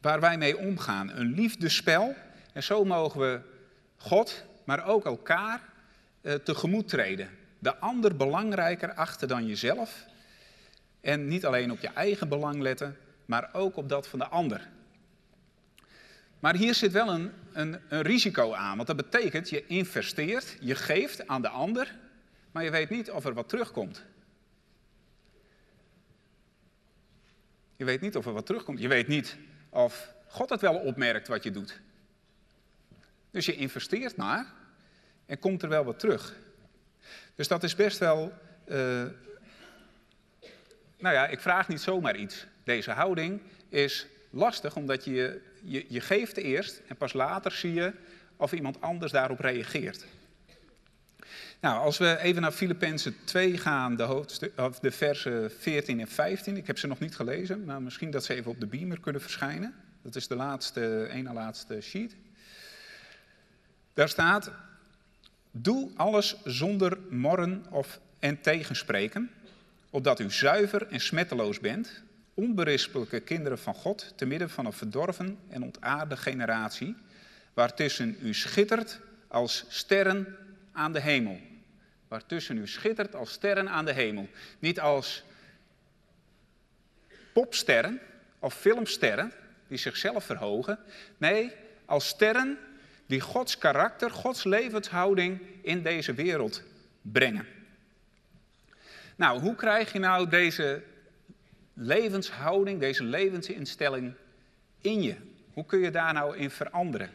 waar 0.00 0.20
wij 0.20 0.38
mee 0.38 0.58
omgaan. 0.58 1.10
Een 1.10 1.34
liefdespel. 1.34 2.14
En 2.52 2.62
zo 2.62 2.84
mogen 2.84 3.20
we 3.20 3.40
God, 3.96 4.44
maar 4.64 4.86
ook 4.86 5.04
elkaar 5.04 5.60
eh, 6.20 6.34
tegemoet 6.34 6.88
treden. 6.88 7.28
De 7.58 7.76
ander 7.76 8.16
belangrijker 8.16 8.94
achter 8.94 9.28
dan 9.28 9.46
jezelf. 9.46 10.04
En 11.00 11.28
niet 11.28 11.46
alleen 11.46 11.72
op 11.72 11.80
je 11.80 11.88
eigen 11.88 12.28
belang 12.28 12.60
letten, 12.60 12.96
maar 13.24 13.48
ook 13.52 13.76
op 13.76 13.88
dat 13.88 14.08
van 14.08 14.18
de 14.18 14.28
ander. 14.28 14.68
Maar 16.44 16.56
hier 16.56 16.74
zit 16.74 16.92
wel 16.92 17.08
een, 17.08 17.32
een, 17.52 17.80
een, 17.88 18.02
risico 18.02 18.52
aan, 18.52 18.76
want 18.76 18.86
dat 18.86 18.96
betekent 18.96 19.50
je 19.50 19.66
investeert, 19.66 20.56
je 20.60 20.74
geeft 20.74 21.26
aan 21.26 21.42
de 21.42 21.48
ander, 21.48 21.94
maar 22.52 22.64
je 22.64 22.70
weet 22.70 22.90
niet 22.90 23.10
of 23.10 23.24
er 23.24 23.34
wat 23.34 23.48
terugkomt. 23.48 24.04
Je 27.76 27.84
weet 27.84 28.00
niet 28.00 28.16
of 28.16 28.26
er 28.26 28.32
wat 28.32 28.46
terugkomt. 28.46 28.80
Je 28.80 28.88
weet 28.88 29.08
niet 29.08 29.36
of 29.68 30.14
God 30.28 30.50
het 30.50 30.60
wel 30.60 30.74
opmerkt 30.74 31.28
wat 31.28 31.42
je 31.42 31.50
doet. 31.50 31.80
Dus 33.30 33.46
je 33.46 33.54
investeert 33.54 34.16
maar 34.16 34.46
en 35.26 35.38
komt 35.38 35.62
er 35.62 35.68
wel 35.68 35.84
wat 35.84 35.98
terug. 35.98 36.34
Dus 37.34 37.48
dat 37.48 37.62
is 37.62 37.74
best 37.74 37.98
wel. 37.98 38.32
Uh, 38.66 38.76
nou 40.98 41.14
ja, 41.14 41.26
ik 41.26 41.40
vraag 41.40 41.68
niet 41.68 41.80
zomaar 41.80 42.16
iets. 42.16 42.46
Deze 42.64 42.90
houding 42.90 43.40
is 43.68 44.06
lastig 44.30 44.76
omdat 44.76 45.04
je, 45.04 45.40
je, 45.64 45.84
je 45.88 46.00
geeft 46.00 46.36
eerst 46.36 46.82
en 46.86 46.96
pas 46.96 47.12
later 47.12 47.52
zie 47.52 47.72
je 47.72 47.92
of 48.36 48.52
iemand 48.52 48.80
anders 48.80 49.12
daarop 49.12 49.40
reageert. 49.40 50.06
Nou, 51.60 51.80
als 51.80 51.98
we 51.98 52.18
even 52.18 52.42
naar 52.42 52.52
Filippenzen 52.52 53.16
2 53.24 53.58
gaan, 53.58 53.96
de, 53.96 54.24
de 54.80 54.90
versen 54.90 55.50
14 55.50 56.00
en 56.00 56.08
15. 56.08 56.56
Ik 56.56 56.66
heb 56.66 56.78
ze 56.78 56.86
nog 56.86 56.98
niet 56.98 57.16
gelezen, 57.16 57.64
maar 57.64 57.82
misschien 57.82 58.10
dat 58.10 58.24
ze 58.24 58.34
even 58.34 58.50
op 58.50 58.60
de 58.60 58.66
beamer 58.66 59.00
kunnen 59.00 59.20
verschijnen. 59.20 59.74
Dat 60.02 60.16
is 60.16 60.28
de 60.28 60.36
laatste, 60.36 61.08
ene 61.10 61.32
laatste 61.32 61.80
sheet. 61.80 62.16
Daar 63.92 64.08
staat, 64.08 64.50
doe 65.50 65.90
alles 65.96 66.36
zonder 66.44 66.98
morren 67.10 67.64
of 67.70 68.00
en 68.18 68.40
tegenspreken, 68.40 69.30
opdat 69.90 70.20
u 70.20 70.30
zuiver 70.30 70.86
en 70.86 71.00
smetteloos 71.00 71.60
bent, 71.60 72.02
onberispelijke 72.34 73.20
kinderen 73.20 73.58
van 73.58 73.74
God, 73.74 74.12
te 74.16 74.26
midden 74.26 74.50
van 74.50 74.66
een 74.66 74.72
verdorven 74.72 75.38
en 75.48 75.62
ontaarde 75.62 76.16
generatie, 76.16 76.96
waartussen 77.54 78.16
u 78.22 78.34
schittert 78.34 79.00
als 79.28 79.64
sterren 79.68 80.36
aan 80.72 80.92
de 80.92 81.00
hemel. 81.00 81.40
Waartussen 82.08 82.58
u 82.58 82.68
schittert 82.68 83.14
als 83.14 83.32
sterren 83.32 83.70
aan 83.70 83.84
de 83.84 83.92
hemel. 83.92 84.28
Niet 84.58 84.80
als 84.80 85.24
popsterren 87.32 88.00
of 88.38 88.54
filmsterren 88.54 89.32
die 89.68 89.78
zichzelf 89.78 90.24
verhogen. 90.24 90.78
Nee, 91.18 91.52
als 91.84 92.08
sterren 92.08 92.58
die 93.06 93.20
Gods 93.20 93.58
karakter, 93.58 94.10
Gods 94.10 94.44
levenshouding 94.44 95.40
in 95.62 95.82
deze 95.82 96.14
wereld 96.14 96.62
brengen. 97.02 97.46
Nou, 99.16 99.40
hoe 99.40 99.54
krijg 99.54 99.92
je 99.92 99.98
nou 99.98 100.28
deze 100.28 100.82
levenshouding, 101.74 102.80
deze 102.80 103.04
levensinstelling 103.04 104.14
in 104.80 105.02
je? 105.02 105.16
Hoe 105.52 105.66
kun 105.66 105.78
je 105.78 105.90
daar 105.90 106.12
nou 106.12 106.36
in 106.36 106.50
veranderen? 106.50 107.10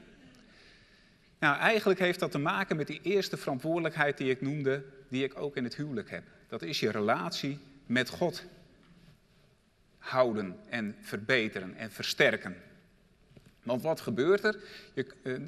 Nou, 1.39 1.57
eigenlijk 1.57 1.99
heeft 1.99 2.19
dat 2.19 2.31
te 2.31 2.37
maken 2.37 2.75
met 2.75 2.87
die 2.87 2.99
eerste 3.03 3.37
verantwoordelijkheid 3.37 4.17
die 4.17 4.29
ik 4.29 4.41
noemde, 4.41 4.83
die 5.07 5.23
ik 5.23 5.39
ook 5.39 5.55
in 5.55 5.63
het 5.63 5.75
huwelijk 5.75 6.09
heb. 6.09 6.23
Dat 6.47 6.61
is 6.61 6.79
je 6.79 6.91
relatie 6.91 7.59
met 7.85 8.09
God 8.09 8.45
houden 9.97 10.57
en 10.69 10.95
verbeteren 11.01 11.75
en 11.75 11.91
versterken. 11.91 12.55
Want 13.63 13.81
wat 13.81 14.01
gebeurt 14.01 14.43
er? 14.43 14.55
Eh, 14.95 15.05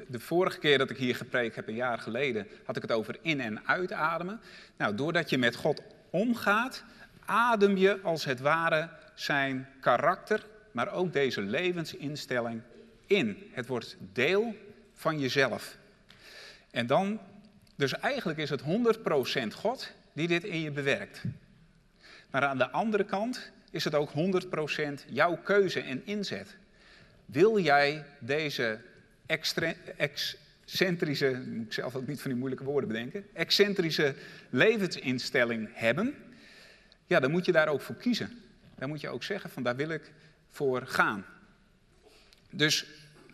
de 0.08 0.20
vorige 0.20 0.60
keer 0.60 0.78
dat 0.78 0.90
ik 0.90 0.98
hier 0.98 1.16
gepreekt 1.16 1.56
heb, 1.56 1.68
een 1.68 1.76
jaar 1.76 2.00
geleden, 2.00 2.48
had 2.66 2.76
ik 2.76 2.82
het 2.82 2.92
over 2.92 3.18
in- 3.22 3.42
en 3.42 3.68
uitademen. 3.68 4.40
Nou, 4.78 4.96
doordat 4.96 5.30
je 5.30 5.38
met 5.38 5.56
God 5.56 5.82
omgaat, 6.10 6.84
adem 7.26 7.78
je 7.78 8.00
als 8.02 8.26
het 8.26 8.40
ware 8.40 8.90
zijn 9.14 9.68
karakter, 9.80 10.46
maar 10.72 10.92
ook 10.94 11.14
deze 11.14 11.42
levensinstelling 11.42 12.62
in. 13.06 13.50
Het 13.52 13.68
wordt 13.68 13.98
deel 14.14 14.56
van 14.94 15.20
jezelf. 15.20 15.78
En 16.72 16.88
dan, 16.88 17.20
dus 17.76 18.00
eigenlijk 18.00 18.40
is 18.40 18.50
het 18.50 18.62
100% 18.62 18.66
God 19.56 19.92
die 20.14 20.28
dit 20.28 20.44
in 20.44 20.60
je 20.60 20.72
bewerkt. 20.72 21.24
Maar 22.30 22.42
aan 22.42 22.58
de 22.58 22.70
andere 22.70 23.04
kant 23.04 23.52
is 23.72 23.84
het 23.84 23.96
ook 23.96 24.12
100% 24.12 24.14
jouw 25.08 25.38
keuze 25.44 25.82
en 25.82 26.06
inzet. 26.06 26.56
Wil 27.26 27.60
jij 27.60 28.06
deze 28.20 28.80
excentrische, 29.96 31.44
moet 31.46 31.66
ik 31.66 31.74
zelf 31.74 31.96
ook 31.96 32.08
niet 32.08 32.22
van 32.22 32.30
die 32.30 32.40
moeilijke 32.40 32.66
woorden 32.66 32.90
bedenken, 32.90 33.26
excentrische 33.34 34.16
levensinstelling 34.50 35.70
hebben, 35.74 36.16
ja, 37.12 37.20
dan 37.20 37.32
moet 37.32 37.46
je 37.46 37.52
daar 37.52 37.68
ook 37.68 37.82
voor 37.82 37.96
kiezen. 37.96 38.42
Dan 38.76 38.90
moet 38.90 39.02
je 39.02 39.10
ook 39.10 39.24
zeggen 39.24 39.50
van 39.50 39.64
daar 39.64 39.76
wil 39.76 39.90
ik 39.90 40.12
voor 40.50 40.88
gaan. 40.88 41.26
Dus 42.50 42.86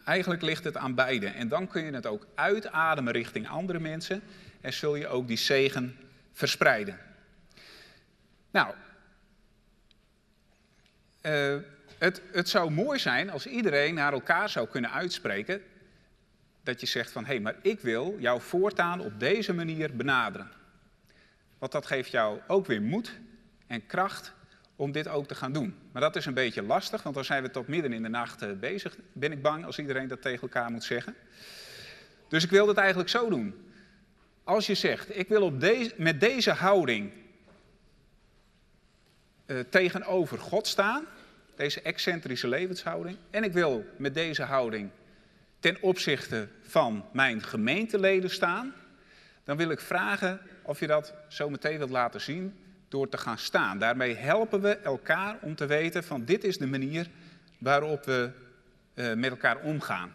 eigenlijk 0.05 0.41
ligt 0.41 0.63
het 0.63 0.77
aan 0.77 0.95
beide. 0.95 1.27
En 1.27 1.47
dan 1.47 1.67
kun 1.67 1.83
je 1.83 1.91
het 1.91 2.05
ook 2.05 2.27
uitademen 2.35 3.13
richting 3.13 3.49
andere 3.49 3.79
mensen 3.79 4.21
en 4.61 4.73
zul 4.73 4.95
je 4.95 5.07
ook 5.07 5.27
die 5.27 5.37
zegen 5.37 5.97
verspreiden. 6.33 6.99
Nou, 8.51 8.73
uh, 11.21 11.55
het, 11.97 12.21
het 12.31 12.49
zou 12.49 12.71
mooi 12.71 12.99
zijn 12.99 13.29
als 13.29 13.47
iedereen 13.47 13.93
naar 13.93 14.13
elkaar 14.13 14.49
zou 14.49 14.67
kunnen 14.67 14.91
uitspreken 14.91 15.61
dat 16.63 16.79
je 16.79 16.87
zegt 16.87 17.11
van 17.11 17.25
hé, 17.25 17.31
hey, 17.31 17.39
maar 17.39 17.55
ik 17.61 17.79
wil 17.79 18.15
jou 18.19 18.41
voortaan 18.41 18.99
op 18.99 19.19
deze 19.19 19.53
manier 19.53 19.95
benaderen. 19.95 20.51
Want 21.57 21.71
dat 21.71 21.85
geeft 21.85 22.11
jou 22.11 22.39
ook 22.47 22.65
weer 22.65 22.81
moed 22.81 23.19
en 23.67 23.85
kracht 23.85 24.33
om 24.75 24.91
dit 24.91 25.07
ook 25.07 25.27
te 25.27 25.35
gaan 25.35 25.51
doen. 25.51 25.75
Maar 25.91 26.01
dat 26.01 26.15
is 26.15 26.25
een 26.25 26.33
beetje 26.33 26.61
lastig, 26.61 27.03
want 27.03 27.15
dan 27.15 27.25
zijn 27.25 27.43
we 27.43 27.51
tot 27.51 27.67
midden 27.67 27.93
in 27.93 28.03
de 28.03 28.09
nacht 28.09 28.41
eh, 28.41 28.51
bezig, 28.51 28.97
ben 29.13 29.31
ik 29.31 29.41
bang, 29.41 29.65
als 29.65 29.79
iedereen 29.79 30.07
dat 30.07 30.21
tegen 30.21 30.41
elkaar 30.41 30.71
moet 30.71 30.83
zeggen. 30.83 31.15
Dus 32.27 32.43
ik 32.43 32.49
wil 32.49 32.67
het 32.67 32.77
eigenlijk 32.77 33.09
zo 33.09 33.29
doen. 33.29 33.71
Als 34.43 34.67
je 34.67 34.75
zegt, 34.75 35.17
ik 35.17 35.27
wil 35.27 35.41
op 35.41 35.59
deze, 35.59 35.93
met 35.97 36.19
deze 36.19 36.51
houding 36.51 37.11
uh, 39.45 39.59
tegenover 39.59 40.39
God 40.39 40.67
staan, 40.67 41.05
deze 41.55 41.81
excentrische 41.81 42.47
levenshouding, 42.47 43.17
en 43.29 43.43
ik 43.43 43.53
wil 43.53 43.85
met 43.97 44.13
deze 44.13 44.43
houding 44.43 44.89
ten 45.59 45.77
opzichte 45.81 46.47
van 46.61 47.05
mijn 47.11 47.41
gemeenteleden 47.43 48.29
staan, 48.29 48.73
dan 49.43 49.57
wil 49.57 49.69
ik 49.69 49.79
vragen 49.79 50.41
of 50.61 50.79
je 50.79 50.87
dat 50.87 51.13
zo 51.27 51.49
meteen 51.49 51.77
wilt 51.77 51.89
laten 51.89 52.21
zien 52.21 52.66
door 52.87 53.09
te 53.09 53.17
gaan 53.17 53.37
staan. 53.37 53.79
Daarmee 53.79 54.15
helpen 54.15 54.61
we 54.61 54.77
elkaar 54.77 55.37
om 55.41 55.55
te 55.55 55.65
weten 55.65 56.03
van 56.03 56.25
dit 56.25 56.43
is 56.43 56.57
de 56.57 56.67
manier 56.67 57.09
waarop 57.57 58.05
we 58.05 58.29
uh, 58.93 59.13
met 59.13 59.29
elkaar 59.29 59.57
omgaan. 59.57 60.11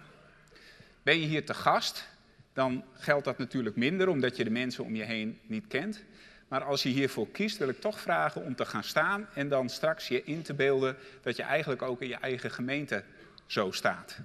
Ben 1.03 1.21
je 1.21 1.27
hier 1.27 1.47
te 1.47 1.55
gast, 1.55 2.09
dan 2.53 2.85
geldt 2.93 3.25
dat 3.25 3.39
natuurlijk 3.39 3.77
minder 3.77 4.09
omdat 4.09 4.37
je 4.37 4.45
de 4.45 4.51
mensen 4.51 4.85
om 4.85 4.95
je 4.95 5.05
heen 5.05 5.39
niet 5.47 5.67
kent. 5.67 6.03
Maar 6.49 6.65
als 6.65 6.83
je 6.83 6.89
hiervoor 6.89 7.31
kiest, 7.31 7.59
wil 7.59 7.69
ik 7.69 7.81
toch 7.81 8.01
vragen 8.01 8.43
om 8.43 8.55
te 8.55 8.65
gaan 8.65 8.85
staan 8.85 9.29
en 9.35 9.49
dan 9.49 9.69
straks 9.69 10.09
je 10.09 10.25
in 10.25 10.43
te 10.43 10.55
beelden 10.55 10.97
dat 11.23 11.37
je 11.37 11.43
eigenlijk 11.43 11.83
ook 11.83 12.03
in 12.03 12.09
je 12.09 12.17
eigen 12.17 12.51
gemeente 12.51 13.05
zo 13.47 13.71
staat. 13.71 14.19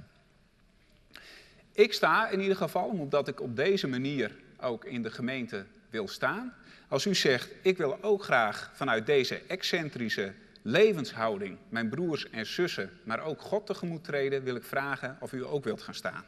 Ik 1.72 1.94
sta 1.94 2.30
in 2.30 2.40
ieder 2.40 2.58
geval, 2.58 2.88
omdat 2.88 3.28
ik 3.28 3.42
op 3.42 3.56
deze 3.56 3.88
manier 3.88 4.32
ook 4.60 4.86
in 4.86 5.04
de 5.04 5.12
gemeente 5.12 5.66
wil 5.90 6.08
staan. 6.08 6.54
Als 6.88 7.06
u 7.06 7.16
zegt, 7.16 7.50
ik 7.62 7.78
wil 7.78 8.04
ook 8.04 8.24
graag 8.24 8.72
vanuit 8.74 9.06
deze 9.06 9.42
excentrische 9.48 10.34
levenshouding 10.62 11.58
mijn 11.70 11.90
broers 11.90 12.30
en 12.30 12.46
zussen, 12.46 13.00
maar 13.04 13.20
ook 13.20 13.42
God 13.42 13.66
tegemoet 13.66 14.04
treden, 14.04 14.44
wil 14.44 14.56
ik 14.56 14.64
vragen 14.64 15.18
of 15.20 15.34
u 15.34 15.46
ook 15.46 15.64
wilt 15.64 15.82
gaan 15.82 15.94
staan. 15.94 16.24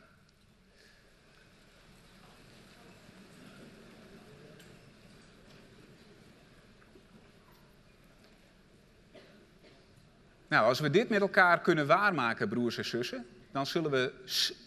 Nou, 10.47 10.65
als 10.65 10.79
we 10.79 10.89
dit 10.89 11.09
met 11.09 11.21
elkaar 11.21 11.61
kunnen 11.61 11.87
waarmaken, 11.87 12.49
broers 12.49 12.77
en 12.77 12.85
zussen, 12.85 13.27
dan 13.51 13.65
zullen 13.65 13.91
we 13.91 14.13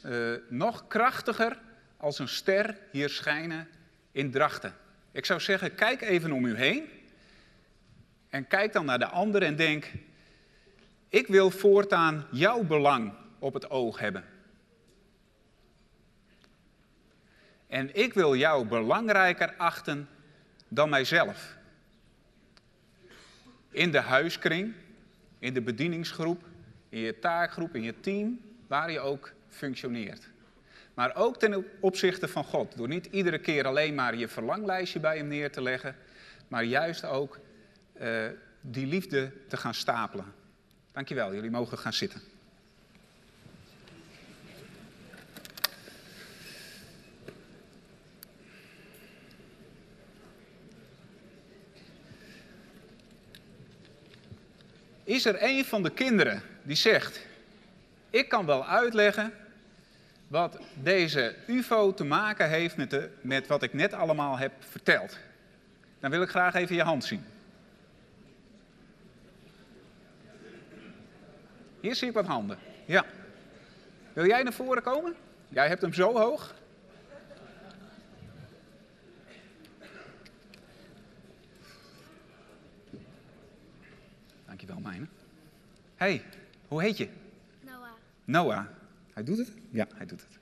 uh, 0.05 0.59
nog 0.59 0.89
krachtiger 0.89 1.59
als 1.97 2.19
een 2.19 2.29
ster 2.29 2.79
hier 2.91 3.09
schijnen 3.09 3.69
in 4.13 4.31
Drachten. 4.31 4.75
Ik 5.13 5.25
zou 5.25 5.41
zeggen, 5.41 5.75
kijk 5.75 6.01
even 6.01 6.33
om 6.33 6.45
u 6.45 6.57
heen 6.57 6.89
en 8.29 8.47
kijk 8.47 8.73
dan 8.73 8.85
naar 8.85 8.99
de 8.99 9.07
ander 9.07 9.43
en 9.43 9.57
denk, 9.57 9.93
ik 11.09 11.27
wil 11.27 11.51
voortaan 11.51 12.27
jouw 12.31 12.63
belang 12.63 13.13
op 13.39 13.55
het 13.55 13.71
oog 13.71 13.99
hebben. 13.99 14.25
En 17.67 17.95
ik 17.95 18.15
wil 18.15 18.37
jou 18.37 18.67
belangrijker 18.67 19.55
achten 19.57 20.09
dan 20.69 20.89
mijzelf. 20.89 21.57
In 23.71 23.91
de 23.91 24.01
huiskring, 24.01 24.75
in 25.39 25.55
de 25.55 25.61
bedieningsgroep, 25.61 26.45
in 26.89 27.01
je 27.01 27.19
taakgroep, 27.19 27.75
in 27.75 27.83
je 27.83 28.01
team, 28.01 28.41
waar 28.67 28.91
je 28.91 29.01
ook 29.01 29.33
functioneert. 29.49 30.32
Maar 30.95 31.17
ook 31.17 31.39
ten 31.39 31.65
opzichte 31.81 32.29
van 32.29 32.45
God. 32.45 32.77
Door 32.77 32.89
niet 32.89 33.07
iedere 33.07 33.39
keer 33.39 33.67
alleen 33.67 33.95
maar 33.95 34.17
je 34.17 34.29
verlanglijstje 34.29 35.01
bij 35.01 35.17
hem 35.17 35.29
neer 35.29 35.53
te 35.53 35.63
leggen, 35.63 35.97
maar 36.49 36.65
juist 36.65 37.05
ook 37.05 37.39
uh, 38.01 38.27
die 38.61 38.87
liefde 38.87 39.33
te 39.49 39.57
gaan 39.57 39.75
stapelen. 39.75 40.35
Dankjewel, 40.93 41.35
jullie 41.35 41.51
mogen 41.51 41.79
gaan 41.79 41.93
zitten. 41.93 42.21
Is 55.05 55.25
er 55.25 55.43
een 55.43 55.65
van 55.65 55.83
de 55.83 55.91
kinderen 55.91 56.43
die 56.63 56.77
zegt: 56.77 57.21
Ik 58.11 58.29
kan 58.29 58.47
wel 58.47 58.67
uitleggen 58.67 59.33
wat 60.33 60.59
deze 60.75 61.35
UFO 61.47 61.95
te 61.95 62.05
maken 62.05 62.49
heeft 62.49 62.77
met, 62.77 62.91
de, 62.91 63.11
met 63.21 63.47
wat 63.47 63.63
ik 63.63 63.73
net 63.73 63.93
allemaal 63.93 64.39
heb 64.39 64.53
verteld. 64.59 65.19
Dan 66.01 66.11
wil 66.11 66.23
ik 66.23 66.29
graag 66.29 66.55
even 66.55 66.77
je 66.77 66.83
hand 66.83 67.05
zien. 67.05 67.25
Hier 71.81 71.95
zie 71.95 72.09
ik 72.09 72.15
wat 72.15 72.27
handen. 72.27 72.59
Ja. 72.85 73.05
Wil 74.13 74.27
jij 74.27 74.43
naar 74.43 74.53
voren 74.53 74.83
komen? 74.83 75.15
Jij 75.49 75.69
hebt 75.69 75.83
hem 75.83 75.93
zo 75.93 76.17
hoog. 76.19 76.55
Dankjewel, 84.47 84.81
Mijne. 84.81 85.07
Hey, 85.97 86.25
hoe 86.69 86.83
heet 86.83 86.97
je? 86.97 87.09
Noah. 87.61 87.89
Noah. 88.25 88.67
Hij 89.13 89.25
doet 89.25 89.39
het? 89.39 89.53
Ja, 89.71 89.87
hij 89.95 90.07
doet 90.07 90.21
het. 90.21 90.39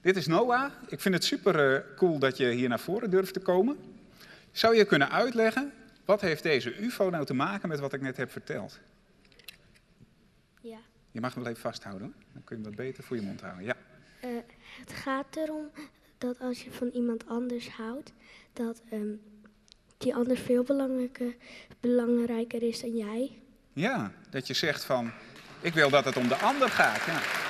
Dit 0.00 0.16
is 0.16 0.26
Noah. 0.26 0.72
Ik 0.88 1.00
vind 1.00 1.14
het 1.14 1.24
super 1.24 1.74
eh, 1.74 1.96
cool 1.96 2.18
dat 2.18 2.36
je 2.36 2.50
hier 2.50 2.68
naar 2.68 2.80
voren 2.80 3.10
durft 3.10 3.32
te 3.32 3.40
komen. 3.40 3.76
Zou 4.50 4.76
je 4.76 4.84
kunnen 4.84 5.10
uitleggen, 5.10 5.72
wat 6.04 6.20
heeft 6.20 6.42
deze 6.42 6.76
UFO 6.78 7.10
nou 7.10 7.24
te 7.24 7.34
maken 7.34 7.68
met 7.68 7.80
wat 7.80 7.92
ik 7.92 8.00
net 8.00 8.16
heb 8.16 8.30
verteld? 8.30 8.78
Ja. 10.60 10.78
Je 11.10 11.20
mag 11.20 11.34
hem 11.34 11.42
wel 11.42 11.52
even 11.52 11.64
vasthouden, 11.64 12.14
dan 12.32 12.44
kun 12.44 12.56
je 12.56 12.62
hem 12.62 12.74
wat 12.74 12.84
beter 12.84 13.04
voor 13.04 13.16
je 13.16 13.22
mond 13.22 13.40
houden. 13.40 13.64
Ja. 13.64 13.76
Uh, 14.24 14.30
het 14.80 14.92
gaat 14.92 15.36
erom 15.36 15.70
dat 16.18 16.40
als 16.40 16.62
je 16.62 16.70
van 16.70 16.88
iemand 16.88 17.28
anders 17.28 17.68
houdt, 17.68 18.12
dat 18.52 18.82
um, 18.92 19.20
die 19.98 20.14
ander 20.14 20.36
veel 20.36 20.62
belangrijker, 20.62 21.34
belangrijker 21.80 22.62
is 22.62 22.80
dan 22.80 22.96
jij. 22.96 23.38
Ja, 23.72 24.12
dat 24.30 24.46
je 24.46 24.54
zegt 24.54 24.84
van, 24.84 25.12
ik 25.60 25.74
wil 25.74 25.90
dat 25.90 26.04
het 26.04 26.16
om 26.16 26.28
de 26.28 26.36
ander 26.36 26.68
gaat. 26.68 27.04
Ja. 27.04 27.41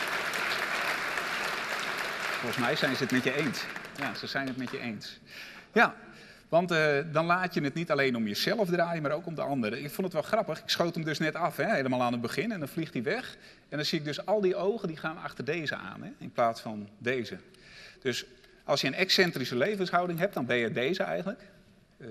Volgens 2.42 2.62
mij 2.62 2.76
zijn 2.76 2.96
ze 2.96 3.02
het 3.02 3.12
met 3.12 3.24
je 3.24 3.34
eens. 3.34 3.64
Ja, 3.96 4.14
ze 4.14 4.26
zijn 4.26 4.46
het 4.46 4.56
met 4.56 4.70
je 4.70 4.78
eens. 4.78 5.20
Ja, 5.72 5.94
want 6.48 6.72
uh, 6.72 6.98
dan 7.12 7.26
laat 7.26 7.54
je 7.54 7.60
het 7.60 7.74
niet 7.74 7.90
alleen 7.90 8.16
om 8.16 8.26
jezelf 8.26 8.68
draaien, 8.68 9.02
maar 9.02 9.10
ook 9.12 9.26
om 9.26 9.34
de 9.34 9.42
anderen. 9.42 9.84
Ik 9.84 9.90
vond 9.90 10.02
het 10.02 10.12
wel 10.12 10.22
grappig. 10.22 10.58
Ik 10.58 10.68
schoot 10.68 10.94
hem 10.94 11.04
dus 11.04 11.18
net 11.18 11.34
af, 11.34 11.56
hè, 11.56 11.74
helemaal 11.74 12.02
aan 12.02 12.12
het 12.12 12.20
begin. 12.20 12.52
En 12.52 12.58
dan 12.58 12.68
vliegt 12.68 12.92
hij 12.92 13.02
weg. 13.02 13.36
En 13.68 13.76
dan 13.76 13.86
zie 13.86 13.98
ik 13.98 14.04
dus 14.04 14.26
al 14.26 14.40
die 14.40 14.56
ogen 14.56 14.88
die 14.88 14.96
gaan 14.96 15.18
achter 15.18 15.44
deze 15.44 15.76
aan, 15.76 16.02
hè, 16.02 16.10
in 16.18 16.32
plaats 16.32 16.60
van 16.60 16.88
deze. 16.98 17.38
Dus 18.00 18.24
als 18.64 18.80
je 18.80 18.86
een 18.86 18.94
excentrische 18.94 19.56
levenshouding 19.56 20.18
hebt, 20.18 20.34
dan 20.34 20.46
ben 20.46 20.56
je 20.56 20.70
deze 20.70 21.02
eigenlijk. 21.02 21.40
Uh, 21.98 22.08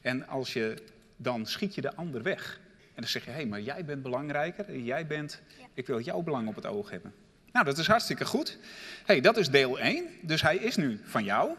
en 0.00 0.28
als 0.28 0.52
je, 0.52 0.82
dan 1.16 1.46
schiet 1.46 1.74
je 1.74 1.80
de 1.80 1.94
ander 1.94 2.22
weg. 2.22 2.60
En 2.94 3.00
dan 3.02 3.08
zeg 3.08 3.24
je, 3.24 3.30
hé, 3.30 3.36
hey, 3.36 3.46
maar 3.46 3.60
jij 3.60 3.84
bent 3.84 4.02
belangrijker. 4.02 4.78
Jij 4.78 5.06
bent, 5.06 5.42
ik 5.74 5.86
wil 5.86 6.00
jouw 6.00 6.20
belang 6.20 6.48
op 6.48 6.54
het 6.54 6.66
oog 6.66 6.90
hebben. 6.90 7.14
Nou, 7.56 7.68
dat 7.68 7.78
is 7.78 7.86
hartstikke 7.86 8.24
goed. 8.24 8.58
hey, 9.04 9.20
dat 9.20 9.36
is 9.36 9.50
deel 9.50 9.78
1. 9.78 10.06
Dus 10.20 10.42
hij 10.42 10.56
is 10.56 10.76
nu 10.76 11.00
van 11.04 11.24
jou. 11.24 11.50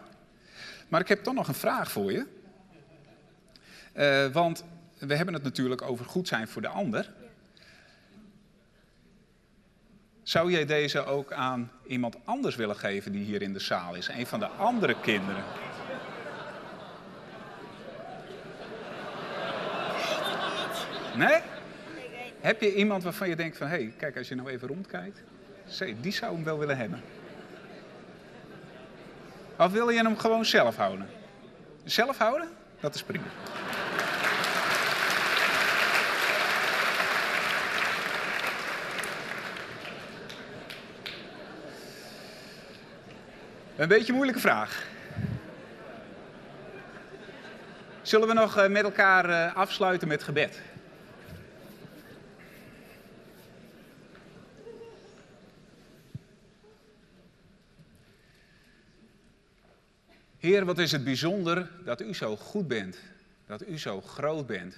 Maar 0.87 1.01
ik 1.01 1.07
heb 1.07 1.23
toch 1.23 1.33
nog 1.33 1.47
een 1.47 1.53
vraag 1.53 1.91
voor 1.91 2.11
je. 2.11 2.25
Uh, 3.95 4.33
want 4.33 4.63
we 4.97 5.15
hebben 5.15 5.33
het 5.33 5.43
natuurlijk 5.43 5.81
over 5.81 6.05
goed 6.05 6.27
zijn 6.27 6.47
voor 6.47 6.61
de 6.61 6.67
ander. 6.67 7.13
Zou 10.23 10.51
jij 10.51 10.65
deze 10.65 11.05
ook 11.05 11.31
aan 11.31 11.71
iemand 11.87 12.15
anders 12.25 12.55
willen 12.55 12.75
geven 12.75 13.11
die 13.11 13.23
hier 13.25 13.41
in 13.41 13.53
de 13.53 13.59
zaal 13.59 13.95
is? 13.95 14.07
Een 14.07 14.27
van 14.27 14.39
de 14.39 14.47
andere 14.47 14.99
kinderen? 15.01 15.43
Nee? 21.15 21.41
Heb 22.39 22.61
je 22.61 22.75
iemand 22.75 23.03
waarvan 23.03 23.29
je 23.29 23.35
denkt 23.35 23.57
van, 23.57 23.67
hé, 23.67 23.75
hey, 23.75 23.93
kijk, 23.97 24.17
als 24.17 24.27
je 24.27 24.35
nou 24.35 24.49
even 24.49 24.67
rondkijkt, 24.67 25.23
die 26.01 26.11
zou 26.11 26.33
hem 26.33 26.43
wel 26.43 26.59
willen 26.59 26.77
hebben? 26.77 27.01
Of 29.57 29.71
wil 29.71 29.89
je 29.89 30.03
hem 30.03 30.17
gewoon 30.17 30.45
zelf 30.45 30.75
houden? 30.75 31.07
Zelf 31.83 32.17
houden? 32.17 32.47
Dat 32.79 32.95
is 32.95 33.03
prima. 33.03 33.25
Een 43.75 43.87
beetje 43.87 44.07
een 44.07 44.15
moeilijke 44.15 44.41
vraag. 44.41 44.85
Zullen 48.01 48.27
we 48.27 48.33
nog 48.33 48.57
eh, 48.57 48.69
met 48.69 48.83
elkaar 48.83 49.29
eh, 49.29 49.55
afsluiten 49.55 50.07
met 50.07 50.23
gebed? 50.23 50.61
Heer, 60.47 60.65
wat 60.65 60.77
is 60.77 60.91
het 60.91 61.03
bijzonder 61.03 61.69
dat 61.83 62.01
u 62.01 62.13
zo 62.13 62.35
goed 62.35 62.67
bent, 62.67 62.99
dat 63.45 63.67
u 63.67 63.77
zo 63.77 64.01
groot 64.01 64.47
bent. 64.47 64.75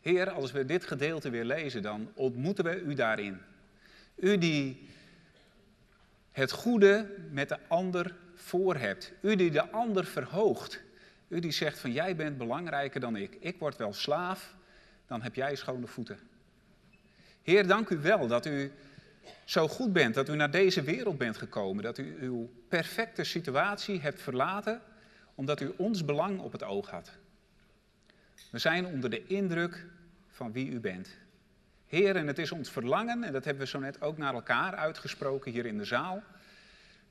Heer, 0.00 0.30
als 0.30 0.52
we 0.52 0.64
dit 0.64 0.84
gedeelte 0.84 1.30
weer 1.30 1.44
lezen, 1.44 1.82
dan 1.82 2.10
ontmoeten 2.14 2.64
we 2.64 2.80
u 2.80 2.94
daarin. 2.94 3.40
U 4.16 4.38
die 4.38 4.88
het 6.30 6.50
goede 6.50 7.06
met 7.30 7.48
de 7.48 7.58
ander 7.68 8.14
voor 8.34 8.76
hebt. 8.76 9.12
U 9.20 9.36
die 9.36 9.50
de 9.50 9.70
ander 9.70 10.04
verhoogt. 10.04 10.80
U 11.28 11.40
die 11.40 11.52
zegt 11.52 11.78
van 11.78 11.92
jij 11.92 12.16
bent 12.16 12.38
belangrijker 12.38 13.00
dan 13.00 13.16
ik. 13.16 13.36
Ik 13.40 13.58
word 13.58 13.76
wel 13.76 13.92
slaaf, 13.92 14.54
dan 15.06 15.22
heb 15.22 15.34
jij 15.34 15.56
schone 15.56 15.86
voeten. 15.86 16.18
Heer, 17.42 17.66
dank 17.66 17.88
u 17.88 17.98
wel 17.98 18.26
dat 18.26 18.46
u 18.46 18.72
zo 19.44 19.68
goed 19.68 19.92
bent, 19.92 20.14
dat 20.14 20.28
u 20.28 20.34
naar 20.34 20.50
deze 20.50 20.82
wereld 20.82 21.18
bent 21.18 21.36
gekomen, 21.36 21.82
dat 21.82 21.98
u 21.98 22.16
uw 22.20 22.50
perfecte 22.68 23.24
situatie 23.24 24.00
hebt 24.00 24.22
verlaten, 24.22 24.80
omdat 25.34 25.60
u 25.60 25.72
ons 25.76 26.04
belang 26.04 26.40
op 26.40 26.52
het 26.52 26.62
oog 26.62 26.90
had. 26.90 27.10
We 28.50 28.58
zijn 28.58 28.86
onder 28.86 29.10
de 29.10 29.26
indruk 29.26 29.86
van 30.28 30.52
wie 30.52 30.70
u 30.70 30.80
bent. 30.80 31.08
Heer, 31.86 32.16
en 32.16 32.26
het 32.26 32.38
is 32.38 32.52
ons 32.52 32.70
verlangen, 32.70 33.24
en 33.24 33.32
dat 33.32 33.44
hebben 33.44 33.62
we 33.62 33.68
zo 33.68 33.78
net 33.78 34.02
ook 34.02 34.18
naar 34.18 34.34
elkaar 34.34 34.74
uitgesproken 34.74 35.52
hier 35.52 35.66
in 35.66 35.78
de 35.78 35.84
zaal, 35.84 36.22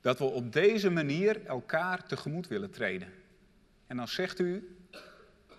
dat 0.00 0.18
we 0.18 0.24
op 0.24 0.52
deze 0.52 0.90
manier 0.90 1.46
elkaar 1.46 2.06
tegemoet 2.06 2.48
willen 2.48 2.70
treden. 2.70 3.08
En 3.86 3.96
dan 3.96 4.08
zegt 4.08 4.38
u 4.38 4.76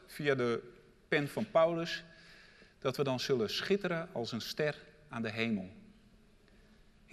via 0.05 0.35
de 0.35 0.61
pen 1.07 1.27
van 1.27 1.51
Paulus 1.51 2.03
dat 2.79 2.97
we 2.97 3.03
dan 3.03 3.19
zullen 3.19 3.49
schitteren 3.49 4.09
als 4.11 4.31
een 4.31 4.41
ster 4.41 4.75
aan 5.09 5.21
de 5.21 5.31
hemel. 5.31 5.69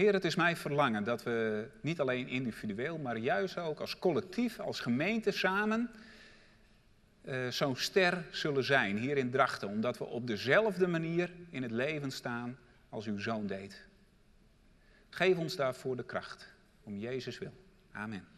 Heer, 0.01 0.13
het 0.13 0.25
is 0.25 0.35
mijn 0.35 0.57
verlangen 0.57 1.05
dat 1.05 1.23
we 1.23 1.69
niet 1.81 2.01
alleen 2.01 2.29
individueel, 2.29 2.99
maar 2.99 3.17
juist 3.17 3.59
ook 3.59 3.81
als 3.81 3.99
collectief, 3.99 4.61
als 4.61 4.81
gemeente 4.81 5.31
samen 5.31 5.91
uh, 7.25 7.49
zo'n 7.49 7.77
ster 7.77 8.25
zullen 8.31 8.65
zijn 8.65 8.97
hier 8.97 9.17
in 9.17 9.31
Drachten, 9.31 9.69
omdat 9.69 9.99
we 9.99 10.05
op 10.05 10.27
dezelfde 10.27 10.87
manier 10.87 11.31
in 11.51 11.63
het 11.63 11.71
leven 11.71 12.11
staan 12.11 12.59
als 12.89 13.07
uw 13.07 13.19
zoon 13.19 13.47
deed. 13.47 13.85
Geef 15.11 15.37
ons 15.37 15.57
daarvoor 15.57 15.97
de 15.97 16.05
kracht, 16.05 16.49
om 16.83 16.99
Jezus 16.99 17.39
wil. 17.39 17.53
Amen. 17.93 18.30